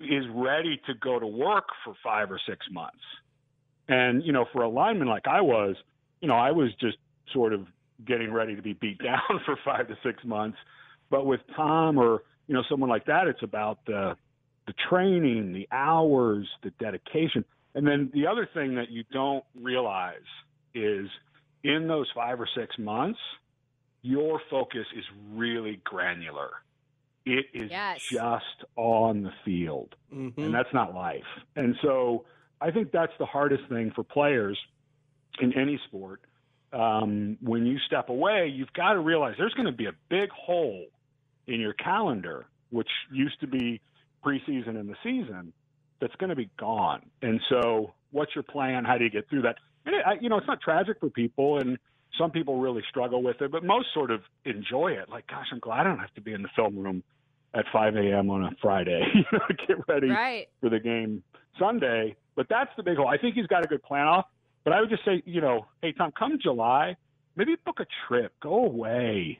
[0.00, 3.02] Is ready to go to work for five or six months.
[3.88, 5.76] And, you know, for a lineman like I was,
[6.20, 6.96] you know, I was just
[7.32, 7.66] sort of
[8.06, 10.58] getting ready to be beat down for five to six months.
[11.10, 14.16] But with Tom or, you know, someone like that, it's about the
[14.66, 17.44] the training, the hours, the dedication.
[17.74, 20.14] And then the other thing that you don't realize
[20.74, 21.06] is
[21.62, 23.18] in those five or six months,
[24.02, 26.50] your focus is really granular.
[27.26, 28.02] It is Yes.
[28.10, 30.36] just on the field Mhm.
[30.38, 31.26] and that's not life.
[31.56, 32.26] And so
[32.60, 34.58] I think that's the hardest thing for players
[35.40, 36.20] in any sport.
[36.72, 40.30] Um, when you step away, you've got to realize there's going to be a big
[40.30, 40.86] hole
[41.46, 43.80] in your calendar, which used to be
[44.24, 45.52] preseason and the season,
[46.00, 47.10] that's going to be gone.
[47.22, 48.84] And so, what's your plan?
[48.84, 49.56] How do you get through that?
[49.86, 51.78] And it, I, you know, it's not tragic for people, and
[52.18, 55.08] some people really struggle with it, but most sort of enjoy it.
[55.08, 57.02] Like, gosh, I'm glad I don't have to be in the film room
[57.54, 58.30] at 5 a.m.
[58.30, 60.48] on a Friday, you know, get ready Right.
[60.60, 61.22] for the game
[61.58, 62.16] Sunday.
[62.36, 63.08] But that's the big hole.
[63.08, 64.26] I think he's got a good plan off.
[64.64, 66.96] But I would just say, you know, hey Tom, come July,
[67.36, 69.38] maybe book a trip, go away,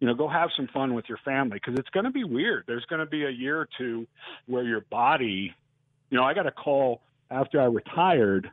[0.00, 2.64] you know, go have some fun with your family because it's going to be weird.
[2.66, 4.06] There's going to be a year or two
[4.46, 5.54] where your body,
[6.10, 8.50] you know, I got a call after I retired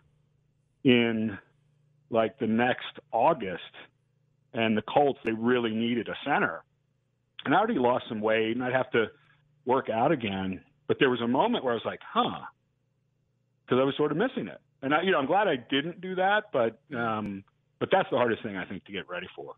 [0.84, 1.38] in
[2.14, 3.62] like the next August,
[4.54, 6.64] and the Colts they really needed a center,
[7.46, 9.08] and I already lost some weight, and I'd have to
[9.66, 10.62] work out again.
[10.88, 12.46] But there was a moment where I was like, huh,
[13.66, 14.60] because I was sort of missing it.
[14.82, 17.44] And I, you know, I'm glad I didn't do that, but um,
[17.80, 19.56] but that's the hardest thing I think to get ready for.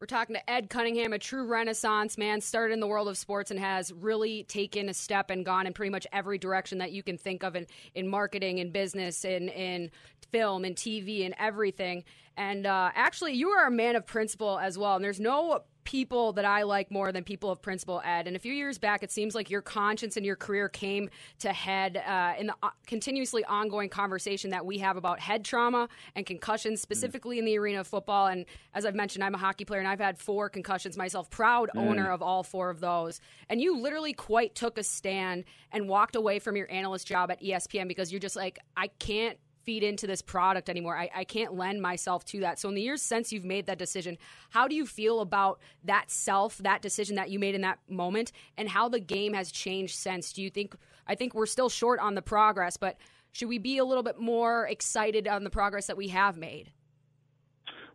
[0.00, 3.50] We're talking to Ed Cunningham, a true renaissance man, started in the world of sports
[3.50, 7.02] and has really taken a step and gone in pretty much every direction that you
[7.02, 9.90] can think of in, in marketing and business and in
[10.32, 12.02] film and TV and everything.
[12.38, 14.96] And uh, actually, you are a man of principle as well.
[14.96, 18.26] And there's no people that I like more than people of principle, Ed.
[18.26, 21.52] And a few years back, it seems like your conscience and your career came to
[21.52, 26.26] head uh, in the uh, continuously ongoing conversation that we have about head trauma and
[26.26, 28.26] concussions, specifically in the arena of football.
[28.26, 31.70] And as I've mentioned, I'm a hockey player and I've had four concussions myself, proud
[31.76, 33.20] owner of all four of those.
[33.48, 37.42] And you literally quite took a stand and walked away from your analyst job at
[37.42, 39.38] ESPN because you're just like, I can't
[39.70, 40.96] feed into this product anymore.
[40.96, 42.58] I, I can't lend myself to that.
[42.58, 46.10] So, in the years since you've made that decision, how do you feel about that
[46.10, 49.94] self, that decision that you made in that moment, and how the game has changed
[49.94, 50.32] since?
[50.32, 50.74] Do you think,
[51.06, 52.96] I think we're still short on the progress, but
[53.30, 56.72] should we be a little bit more excited on the progress that we have made?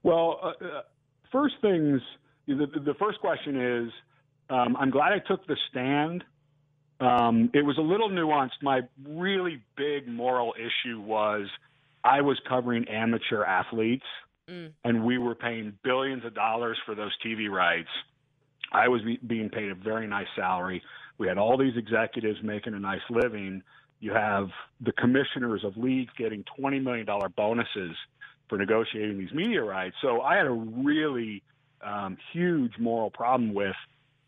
[0.02, 0.82] Well, uh, uh,
[1.30, 2.02] first things,
[2.48, 3.92] the, the first question is
[4.50, 6.24] um, I'm glad I took the stand.
[7.02, 8.62] Um, it was a little nuanced.
[8.62, 11.48] My really big moral issue was
[12.06, 14.06] I was covering amateur athletes,
[14.84, 17.90] and we were paying billions of dollars for those TV rights.
[18.72, 20.84] I was be- being paid a very nice salary.
[21.18, 23.64] We had all these executives making a nice living.
[24.00, 24.50] You have
[24.82, 27.96] the commissioners of leagues getting $20 million bonuses
[28.50, 29.96] for negotiating these media rights.
[30.02, 31.42] So I had a really
[31.84, 33.76] um, huge moral problem with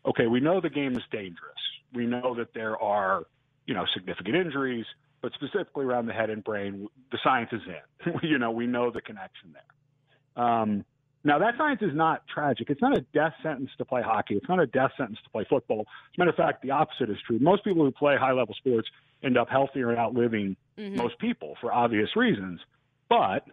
[0.06, 1.60] okay, we know the game is dangerous.
[1.92, 3.26] We know that there are,
[3.66, 4.86] you know, significant injuries,
[5.20, 8.14] but specifically around the head and brain, the science is in.
[8.22, 10.44] you know, we know the connection there.
[10.44, 10.84] Um,
[11.24, 12.70] now, that science is not tragic.
[12.70, 14.36] It's not a death sentence to play hockey.
[14.36, 15.80] It's not a death sentence to play football.
[15.80, 17.38] As a matter of fact, the opposite is true.
[17.40, 18.88] Most people who play high level sports
[19.22, 20.96] end up healthier and outliving mm-hmm.
[20.96, 22.60] most people for obvious reasons.
[23.08, 23.44] But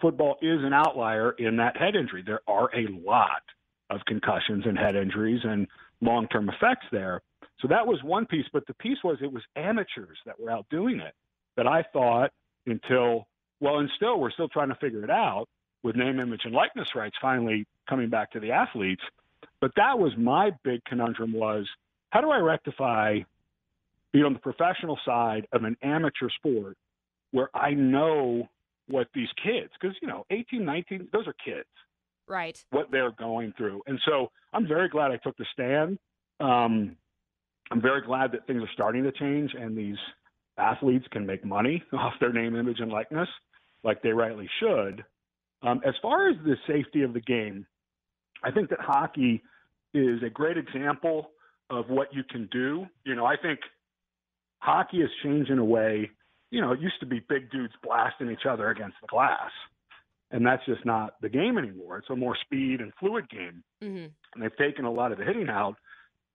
[0.00, 2.22] football is an outlier in that head injury.
[2.24, 3.42] There are a lot
[3.90, 5.66] of concussions and head injuries and
[6.00, 7.20] long term effects there.
[7.60, 8.46] So that was one piece.
[8.52, 11.14] But the piece was it was amateurs that were out doing it
[11.56, 12.30] that I thought
[12.66, 13.26] until,
[13.60, 15.46] well, and still, we're still trying to figure it out
[15.82, 19.02] with name, image, and likeness rights finally coming back to the athletes.
[19.60, 21.68] But that was my big conundrum was
[22.10, 23.18] how do I rectify,
[24.12, 26.76] you know, on the professional side of an amateur sport
[27.30, 28.48] where I know
[28.88, 31.68] what these kids, because, you know, 18, 19, those are kids.
[32.26, 32.62] Right.
[32.70, 33.82] What they're going through.
[33.86, 35.98] And so I'm very glad I took the stand.
[36.40, 36.96] Um,
[37.70, 39.96] I'm very glad that things are starting to change and these
[40.58, 43.28] athletes can make money off their name, image, and likeness
[43.82, 45.04] like they rightly should.
[45.62, 47.66] Um, as far as the safety of the game,
[48.42, 49.42] I think that hockey
[49.94, 51.30] is a great example
[51.70, 52.86] of what you can do.
[53.04, 53.60] You know, I think
[54.58, 56.10] hockey has changed in a way.
[56.50, 59.50] You know, it used to be big dudes blasting each other against the glass,
[60.30, 61.98] and that's just not the game anymore.
[61.98, 64.06] It's a more speed and fluid game, mm-hmm.
[64.34, 65.76] and they've taken a lot of the hitting out.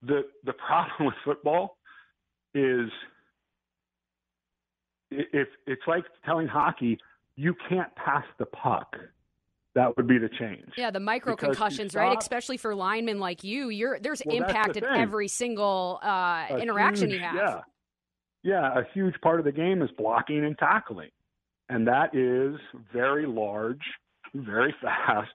[0.02, 1.78] The The problem with football
[2.54, 2.90] is
[5.12, 6.98] if it's like telling hockey
[7.36, 8.96] you can't pass the puck
[9.76, 10.72] that would be the change.
[10.78, 12.18] Yeah, the micro concussions, right?
[12.18, 17.10] Especially for linemen like you, you're there's well, impact the in every single uh, interaction
[17.10, 17.36] huge, you have.
[17.36, 17.60] Yeah,
[18.44, 21.12] yeah, a huge part of the game is blocking and tackling,
[21.70, 22.60] and that is
[22.92, 23.82] very large,
[24.34, 25.32] very fast,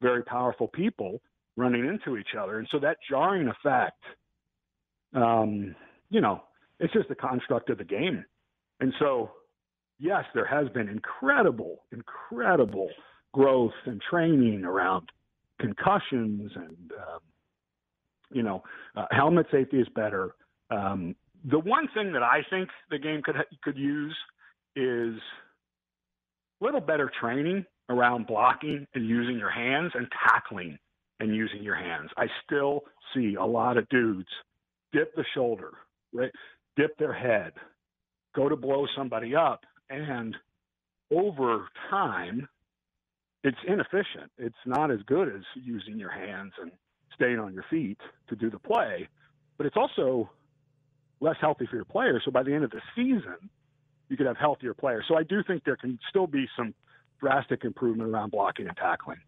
[0.00, 1.20] very powerful people
[1.56, 4.02] running into each other, and so that jarring effect,
[5.14, 5.74] um,
[6.10, 6.42] you know,
[6.80, 8.24] it's just a construct of the game,
[8.80, 9.30] and so
[9.98, 12.88] yes, there has been incredible, incredible
[13.32, 15.08] growth and training around
[15.60, 17.20] concussions and um,
[18.32, 18.62] you know
[18.96, 20.34] uh, helmet safety is better.
[20.70, 24.16] Um, the one thing that I think the game could could use
[24.76, 25.14] is
[26.60, 30.78] a little better training around blocking and using your hands and tackling
[31.22, 32.10] and using your hands.
[32.16, 32.80] I still
[33.14, 34.28] see a lot of dudes
[34.92, 35.70] dip the shoulder,
[36.12, 36.32] right?
[36.76, 37.52] Dip their head,
[38.34, 40.36] go to blow somebody up, and
[41.12, 42.48] over time,
[43.44, 44.32] it's inefficient.
[44.36, 46.72] It's not as good as using your hands and
[47.14, 49.08] staying on your feet to do the play,
[49.58, 50.28] but it's also
[51.20, 52.22] less healthy for your players.
[52.24, 53.48] So by the end of the season,
[54.08, 55.04] you could have healthier players.
[55.06, 56.74] So I do think there can still be some
[57.20, 59.18] drastic improvement around blocking and tackling.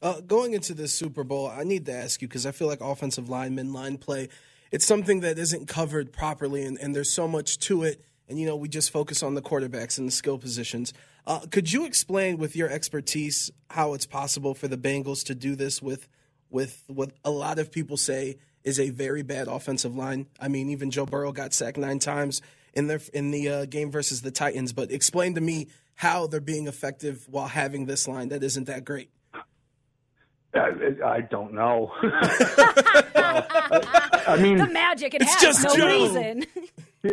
[0.00, 2.80] Uh, going into this Super Bowl, I need to ask you because I feel like
[2.80, 4.28] offensive lineman line play,
[4.70, 8.04] it's something that isn't covered properly, and, and there's so much to it.
[8.28, 10.92] And you know, we just focus on the quarterbacks and the skill positions.
[11.26, 15.56] Uh, could you explain, with your expertise, how it's possible for the Bengals to do
[15.56, 16.08] this with
[16.50, 20.26] with what a lot of people say is a very bad offensive line?
[20.38, 22.40] I mean, even Joe Burrow got sacked nine times
[22.72, 24.72] in their in the uh, game versus the Titans.
[24.72, 28.84] But explain to me how they're being effective while having this line that isn't that
[28.84, 29.10] great.
[30.54, 30.70] I,
[31.04, 31.92] I don't know.
[34.26, 35.14] I mean, the magic.
[35.14, 35.86] It it's has just no Joe.
[35.86, 36.44] reason.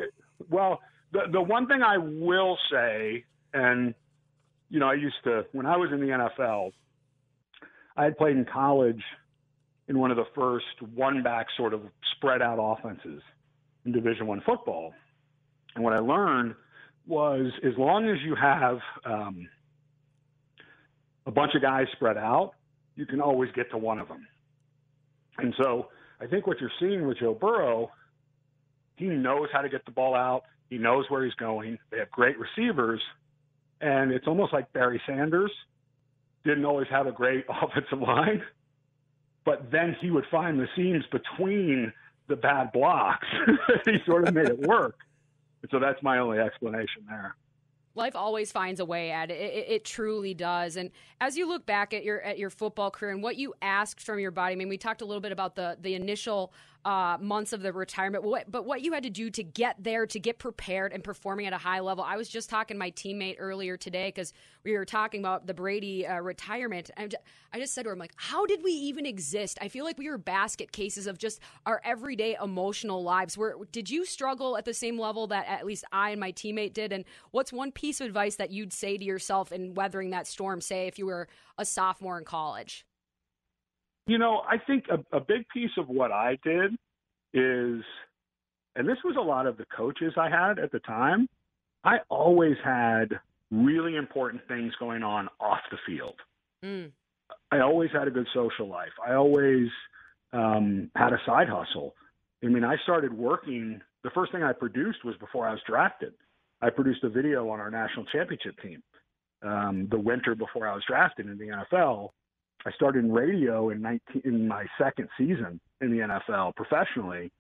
[0.50, 0.80] well,
[1.12, 3.94] the the one thing I will say, and
[4.70, 6.72] you know, I used to when I was in the NFL,
[7.98, 9.04] I had played in college
[9.88, 11.82] in one of the first one back sort of
[12.16, 13.22] spread out offenses
[13.86, 14.94] in Division One football.
[15.76, 16.56] And what I learned
[17.06, 19.48] was as long as you have um,
[21.26, 22.54] a bunch of guys spread out,
[22.96, 24.28] you can always get to one of them.
[25.38, 27.92] And so I think what you're seeing with Joe Burrow,
[28.96, 30.44] he knows how to get the ball out.
[30.70, 31.78] He knows where he's going.
[31.92, 33.02] They have great receivers,
[33.82, 35.52] and it's almost like Barry Sanders
[36.44, 38.42] didn't always have a great offensive line,
[39.44, 41.92] but then he would find the seams between
[42.28, 43.28] the bad blocks.
[43.86, 44.98] he sort of made it work.
[45.62, 47.36] And so that's my only explanation there.
[47.96, 49.32] Life always finds a way, Ed.
[49.32, 50.76] It, it, it, truly does.
[50.76, 50.92] And
[51.22, 54.20] as you look back at your at your football career and what you asked from
[54.20, 56.54] your body, I mean, we talked a little bit about the the initial
[56.86, 59.76] uh, months of the retirement, but what, but what you had to do to get
[59.80, 62.04] there, to get prepared and performing at a high level.
[62.04, 64.34] I was just talking to my teammate earlier today because
[64.64, 66.92] we were talking about the Brady uh, retirement.
[66.96, 67.16] And
[67.52, 69.58] I just said to her, I'm like, how did we even exist?
[69.62, 73.36] I feel like we were basket cases of just our everyday emotional lives.
[73.36, 76.74] Where did you struggle at the same level that at least I and my teammate
[76.74, 76.94] did?
[76.94, 80.62] And what's one piece of advice that you'd say to yourself in weathering that storm?
[80.62, 81.28] Say if you were
[81.58, 82.86] a sophomore in college.
[84.08, 86.74] You know, I think a, a big piece of what I did
[87.34, 87.84] is,
[88.76, 91.28] and this was a lot of the coaches I had at the time,
[91.84, 93.20] I always had
[93.52, 96.16] really important things going on off the field.
[96.64, 96.92] Mm.
[97.52, 98.92] I always had a good social life.
[99.06, 99.68] I always
[100.34, 101.96] um, had a side hustle.
[102.44, 103.82] I mean, I started working.
[104.04, 106.14] The first thing I produced was before I was drafted.
[106.62, 108.82] I produced a video on our national championship team
[109.44, 112.10] um, the winter before I was drafted in the NFL.
[112.66, 117.32] I started in radio in 19 in my second season in the NFL professionally.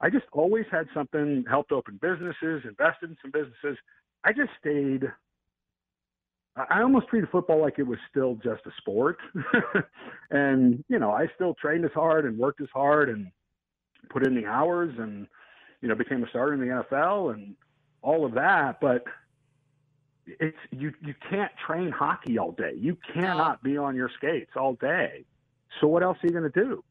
[0.00, 3.78] I just always had something helped open businesses, invested in some businesses.
[4.24, 5.04] I just stayed.
[6.56, 9.18] I almost treated football like it was still just a sport,
[10.30, 13.30] and you know I still trained as hard and worked as hard and
[14.10, 15.26] put in the hours and
[15.80, 17.54] you know became a starter in the NFL and
[18.02, 18.78] all of that.
[18.80, 19.04] But
[20.26, 22.72] it's you you can't train hockey all day.
[22.76, 25.24] You cannot be on your skates all day.
[25.80, 26.82] So what else are you going to do?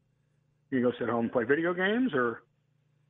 [0.70, 2.42] You go sit home and play video games, or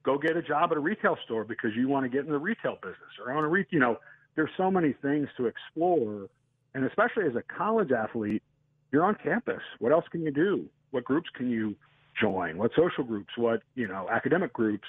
[0.03, 2.39] go get a job at a retail store because you want to get in the
[2.39, 3.99] retail business, or own a re- you know.
[4.35, 6.29] There's so many things to explore,
[6.75, 8.43] and especially as a college athlete,
[8.93, 9.63] you're on campus.
[9.79, 10.67] What else can you do?
[10.91, 11.75] What groups can you
[12.21, 12.59] join?
[12.59, 13.31] What social groups?
[13.37, 14.87] What you know academic groups?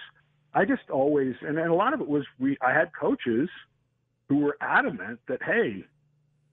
[0.53, 2.57] I just always and, and a lot of it was we.
[2.61, 3.49] I had coaches
[4.29, 5.83] who were adamant that, hey,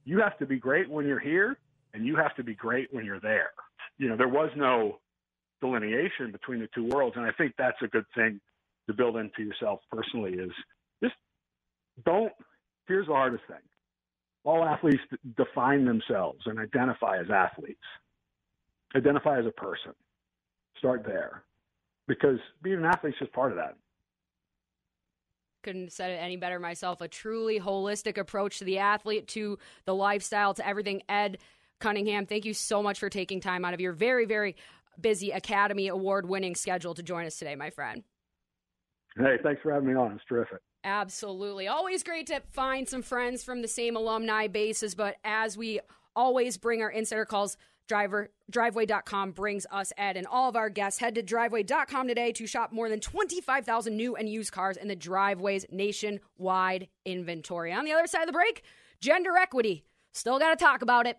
[0.05, 1.59] you have to be great when you're here
[1.93, 3.51] and you have to be great when you're there.
[3.99, 4.99] You know, there was no
[5.61, 7.17] delineation between the two worlds.
[7.17, 8.41] And I think that's a good thing
[8.87, 10.51] to build into yourself personally is
[11.03, 11.15] just
[12.05, 12.33] don't,
[12.87, 13.57] here's the hardest thing.
[14.45, 15.01] All athletes
[15.37, 17.79] define themselves and identify as athletes.
[18.95, 19.93] Identify as a person.
[20.79, 21.45] Start there.
[22.07, 23.77] Because being an athlete is just part of that
[25.65, 27.01] couldn't have said it any better myself.
[27.01, 31.03] A truly holistic approach to the athlete, to the lifestyle, to everything.
[31.09, 31.39] Ed
[31.81, 34.55] Cunningham, thank you so much for taking time out of your very, very
[35.01, 38.05] busy Academy Award winning schedule to join us today, my friend.
[39.17, 40.13] Hey, thanks for having me on.
[40.13, 40.59] It's terrific.
[40.85, 41.67] Absolutely.
[41.67, 45.81] Always great to find some friends from the same alumni bases, but as we
[46.15, 47.57] always bring our insider calls
[47.87, 51.01] Driver driveway.com brings us Ed and all of our guests.
[51.01, 54.97] Head to driveway.com today to shop more than 25,000 new and used cars in the
[54.97, 57.73] Driveway's nationwide inventory.
[57.73, 58.63] On the other side of the break,
[59.01, 59.85] gender equity.
[60.13, 61.19] Still got to talk about it.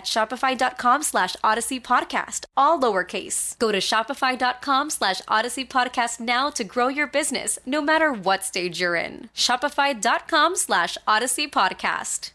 [0.03, 3.57] Shopify.com slash Odyssey Podcast, all lowercase.
[3.59, 8.79] Go to Shopify.com slash Odyssey Podcast now to grow your business, no matter what stage
[8.81, 9.29] you're in.
[9.35, 12.31] Shopify.com slash Odyssey Podcast.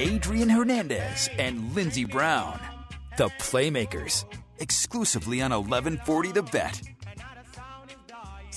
[0.00, 2.60] Adrian Hernandez and Lindsey Brown,
[3.16, 4.24] the Playmakers,
[4.58, 6.80] exclusively on 1140 The Bet.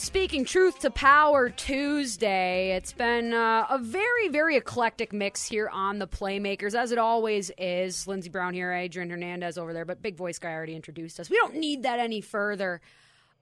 [0.02, 6.00] Speaking truth to power Tuesday, it's been uh, a very, very eclectic mix here on
[6.00, 8.08] the Playmakers, as it always is.
[8.08, 11.30] Lindsey Brown here, Adrian Hernandez over there, but Big Voice Guy already introduced us.
[11.30, 12.82] We don't need that any further.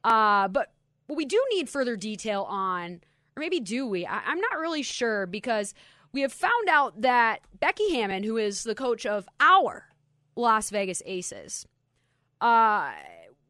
[0.03, 0.73] Uh, but
[1.07, 2.99] what we do need further detail on,
[3.37, 4.05] or maybe do we?
[4.05, 5.73] I- I'm not really sure because
[6.11, 9.85] we have found out that Becky Hammon, who is the coach of our
[10.35, 11.65] Las Vegas Aces,
[12.41, 12.91] uh,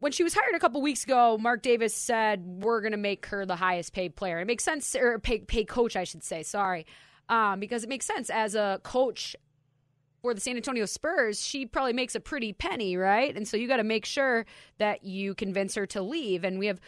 [0.00, 3.26] when she was hired a couple weeks ago, Mark Davis said we're going to make
[3.26, 4.40] her the highest paid player.
[4.40, 6.42] It makes sense, or pay, paid coach, I should say.
[6.42, 6.86] Sorry,
[7.28, 9.36] um, because it makes sense as a coach
[10.22, 11.40] for the San Antonio Spurs.
[11.40, 13.34] She probably makes a pretty penny, right?
[13.36, 14.46] And so you got to make sure
[14.78, 16.44] that you convince her to leave.
[16.44, 16.80] And we have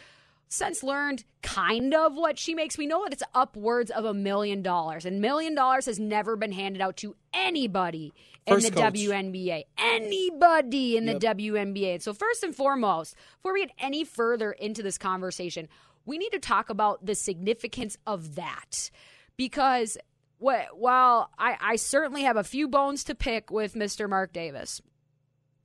[0.49, 2.77] since learned kind of what she makes.
[2.77, 6.51] We know that it's upwards of a million dollars, and million dollars has never been
[6.51, 8.13] handed out to anybody
[8.47, 8.93] First in the coach.
[8.93, 9.63] WNBA.
[9.77, 11.19] Anybody in Yep.
[11.19, 12.01] the WNBA.
[12.01, 15.67] So first and foremost, before we get any further into this conversation,
[16.05, 18.89] we need to talk about the significance of that
[19.37, 19.97] because.
[20.39, 24.09] wh- While I, I certainly have a few bones to pick with Mr.
[24.09, 24.81] Mark Davis,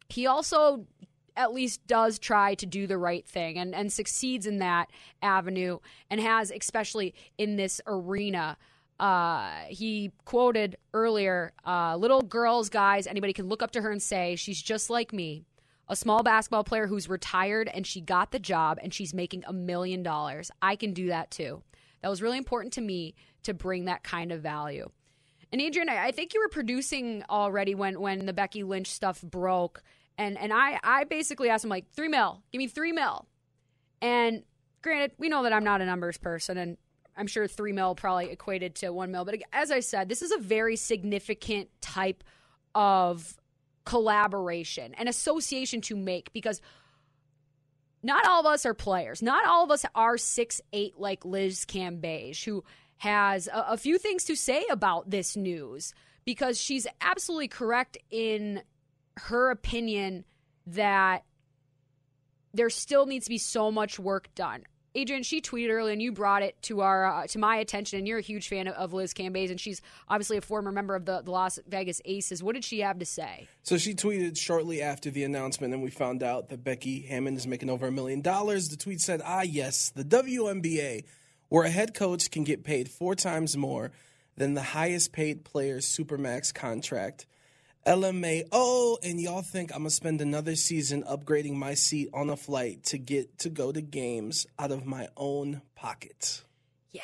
[0.09, 0.87] he also
[1.39, 4.91] at least does try to do the right thing and, and succeeds in that
[5.22, 5.78] avenue
[6.11, 8.57] and has especially in this arena.
[9.01, 14.03] Uh, he quoted earlier uh, little girls guys anybody can look up to her and
[14.03, 15.45] say she's just like me
[15.89, 19.53] a small basketball player who's retired and she got the job and she's making a
[19.53, 20.51] million dollars.
[20.61, 21.62] I can do that too.
[22.03, 23.14] That was really important to me
[23.45, 24.91] to bring that kind of value.
[25.51, 29.82] And Adrian, I think you were producing already when when the Becky Lynch stuff broke,
[30.19, 33.27] and and I I basically asked him like three mil, give me three mil,
[34.03, 34.43] and
[34.83, 36.77] granted we know that I'm not a numbers person, and
[37.16, 40.33] I'm sure three mil probably equated to one mil, but as I said, this is
[40.33, 42.25] a very significant type
[42.75, 43.37] of
[43.85, 46.61] collaboration and association to make because
[48.03, 49.23] not all of us are players.
[49.23, 52.64] Not all of us are six eight like Liz Cambage, who
[52.99, 55.95] has a, a few things to say about this news
[56.25, 58.62] because she's absolutely correct in
[59.19, 60.25] her opinion
[60.66, 61.25] that
[62.55, 64.64] there still needs to be so much work done.
[64.95, 67.99] Adrian, she tweeted earlier, and you brought it to our uh, to my attention.
[67.99, 70.95] And you're a huge fan of, of Liz Cambage, and she's obviously a former member
[70.97, 72.43] of the, the Las Vegas Aces.
[72.43, 73.47] What did she have to say?
[73.62, 77.47] So she tweeted shortly after the announcement, and we found out that Becky Hammon is
[77.47, 78.69] making over a million dollars.
[78.69, 81.05] The tweet said, Ah, yes, the WNBA,
[81.49, 83.93] where a head coach can get paid four times more
[84.37, 87.27] than the highest paid player's Supermax contract.
[87.89, 92.84] LMAO, and y'all think I'm gonna spend another season upgrading my seat on a flight
[92.84, 96.43] to get to go to games out of my own pocket.
[96.93, 97.01] Yeah.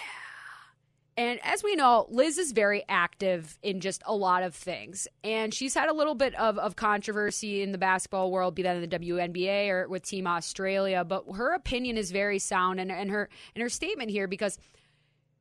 [1.16, 5.09] And as we know, Liz is very active in just a lot of things.
[5.22, 8.76] And she's had a little bit of, of controversy in the basketball world, be that
[8.76, 11.03] in the WNBA or with Team Australia.
[11.03, 14.59] But her opinion is very sound and, and her and her statement here because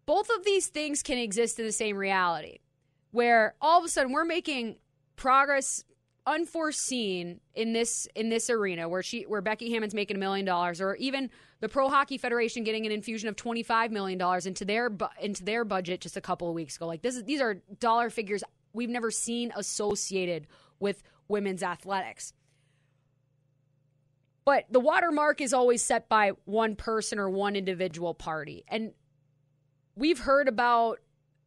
[0.06, 2.60] both of these things can exist in the same reality.
[3.12, 4.78] Where all of a sudden we're making
[5.16, 5.84] progress
[6.26, 10.80] unforeseen in this in this arena where she where Becky Hammon's making a million dollars
[10.80, 14.89] or even the Pro Hockey Federation getting an infusion of 25 million dollars into their
[15.22, 16.88] into their budget just a couple of weeks ago.
[16.88, 18.43] Like this is these are dollar figures
[18.74, 20.47] we've never seen associated
[20.80, 22.34] with women's athletics.
[24.45, 28.66] But the watermark is always set by one person or one individual party.
[28.68, 28.91] And
[29.95, 30.99] we've heard about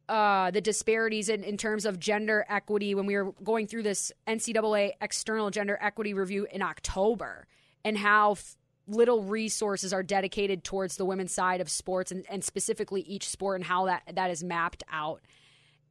[0.09, 4.11] uh, the disparities in, in terms of gender equity when we were going through this
[4.27, 7.47] NCAA external gender equity review in October
[7.83, 8.55] and how f-
[8.87, 13.57] little resources are dedicated towards the women's side of sports and, and specifically each sport
[13.57, 15.21] and how that, that is mapped out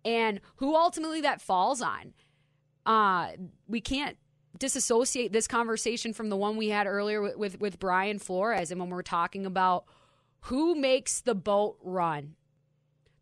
[0.05, 2.15] and who ultimately that falls on.
[2.87, 3.33] Uh,
[3.67, 4.17] we can't
[4.57, 8.81] disassociate this conversation from the one we had earlier with, with, with Brian Flores and
[8.81, 9.85] when we're talking about
[10.41, 12.36] who makes the boat run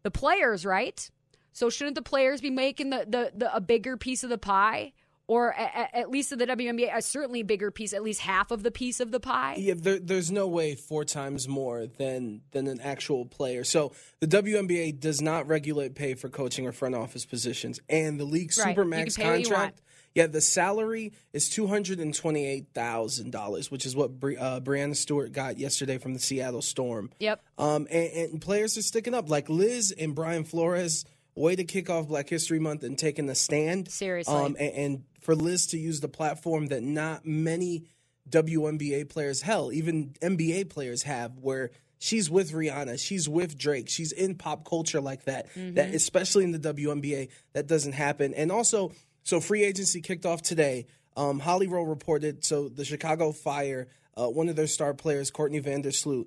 [0.04, 1.10] the players, right?
[1.52, 4.92] So shouldn't the players be making the, the, the a bigger piece of the pie?
[5.26, 8.50] or a, a, at least of the WNBA, a certainly bigger piece, at least half
[8.50, 9.54] of the piece of the pie.
[9.56, 13.64] Yeah, there, there's no way four times more than than an actual player.
[13.64, 18.24] So the WNBA does not regulate pay for coaching or front office positions, and the
[18.24, 18.76] league Right.
[18.76, 19.44] Supermax pay you want.
[19.44, 19.80] contract.
[20.14, 24.60] Yeah, the salary is two hundred and twenty-eight thousand dollars, which is what Bri- uh,
[24.60, 27.10] Breanna Stewart got yesterday from the Seattle Storm.
[27.18, 27.42] Yep.
[27.58, 31.04] Um, and, and players are sticking up, like Liz and Brian Flores.
[31.36, 33.90] Way to kick off Black History Month and taking a stand.
[33.90, 34.32] Seriously.
[34.32, 37.86] Um, and, and for Liz to use the platform that not many
[38.30, 44.12] WNBA players, hell, even NBA players have, where she's with Rihanna, she's with Drake, she's
[44.12, 45.48] in pop culture like that.
[45.56, 48.32] That especially in the WNBA, that doesn't happen.
[48.34, 48.92] And also,
[49.24, 50.86] so free agency kicked off today.
[51.16, 52.44] Um, Holly Rowe reported.
[52.44, 56.26] So the Chicago Fire, uh, one of their star players, Courtney Vandersloot,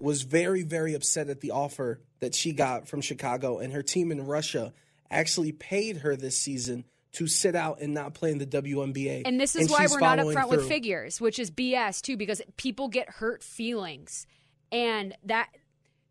[0.00, 4.12] was very, very upset at the offer that she got from Chicago, and her team
[4.12, 4.72] in Russia
[5.10, 9.22] actually paid her this season to sit out and not play in the WNBA.
[9.24, 12.42] And this is why we're not following upfront with figures, which is BS too, because
[12.56, 14.26] people get hurt feelings.
[14.72, 15.48] And that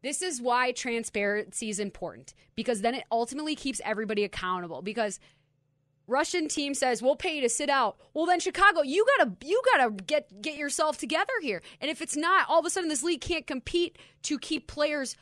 [0.02, 4.82] this is why transparency is important because then it ultimately keeps everybody accountable.
[4.82, 5.20] Because
[6.08, 7.97] Russian team says we'll pay you to sit out.
[8.14, 11.62] Well, then Chicago, you gotta you gotta get get yourself together here.
[11.80, 15.16] And if it's not, all of a sudden this league can't compete to keep players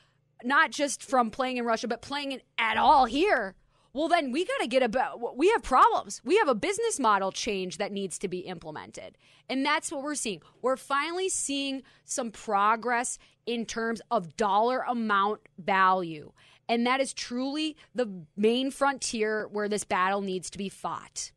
[0.43, 3.55] not just from playing in Russia but playing in, at all here.
[3.93, 5.37] Well, then we got to get about.
[5.37, 6.21] We have problems.
[6.23, 9.17] We have a business model change that needs to be implemented,
[9.49, 10.41] and that's what we're seeing.
[10.61, 16.31] We're finally seeing some progress in terms of dollar amount value,
[16.69, 21.31] and that is truly the main frontier where this battle needs to be fought.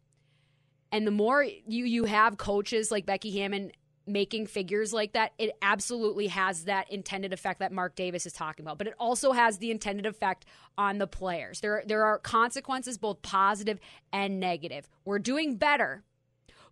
[0.93, 3.73] And the more you you have coaches like Becky Hammon
[4.07, 8.65] making figures like that, it absolutely has that intended effect that Mark Davis is talking
[8.65, 8.79] about.
[8.79, 10.45] But it also has the intended effect
[10.77, 11.61] on the players.
[11.61, 13.79] There there are consequences both positive
[14.13, 14.89] and negative.
[15.05, 16.05] We're doing better,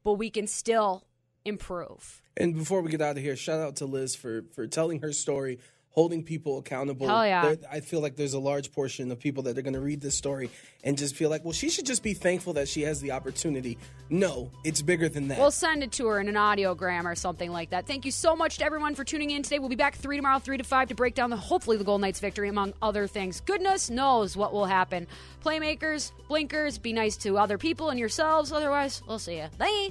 [0.05, 1.05] but we can still
[1.45, 2.23] improve.
[2.37, 5.13] And before we get out of here, shout out to Liz for for telling her
[5.13, 5.59] story,
[5.93, 7.07] holding people accountable.
[7.07, 7.55] Hell yeah.
[7.55, 10.01] There- I feel like there's a large portion of people that are going to read
[10.01, 10.51] this story
[10.85, 13.79] and just feel like, well, she should just be thankful that she has the opportunity.
[14.11, 15.39] No, it's bigger than that.
[15.39, 17.87] We'll send it to her in an audiogram or something like that.
[17.87, 19.59] Thank you so much to everyone for tuning in today.
[19.59, 22.01] We'll be back three tomorrow, three to five, to break down the hopefully the Golden
[22.03, 23.41] Knights victory, among other things.
[23.41, 25.07] Goodness knows what will happen.
[25.45, 28.51] Playmakers, blinkers, be nice to other people and yourselves.
[28.51, 29.47] Otherwise, we'll see you.
[29.59, 29.91] Bye.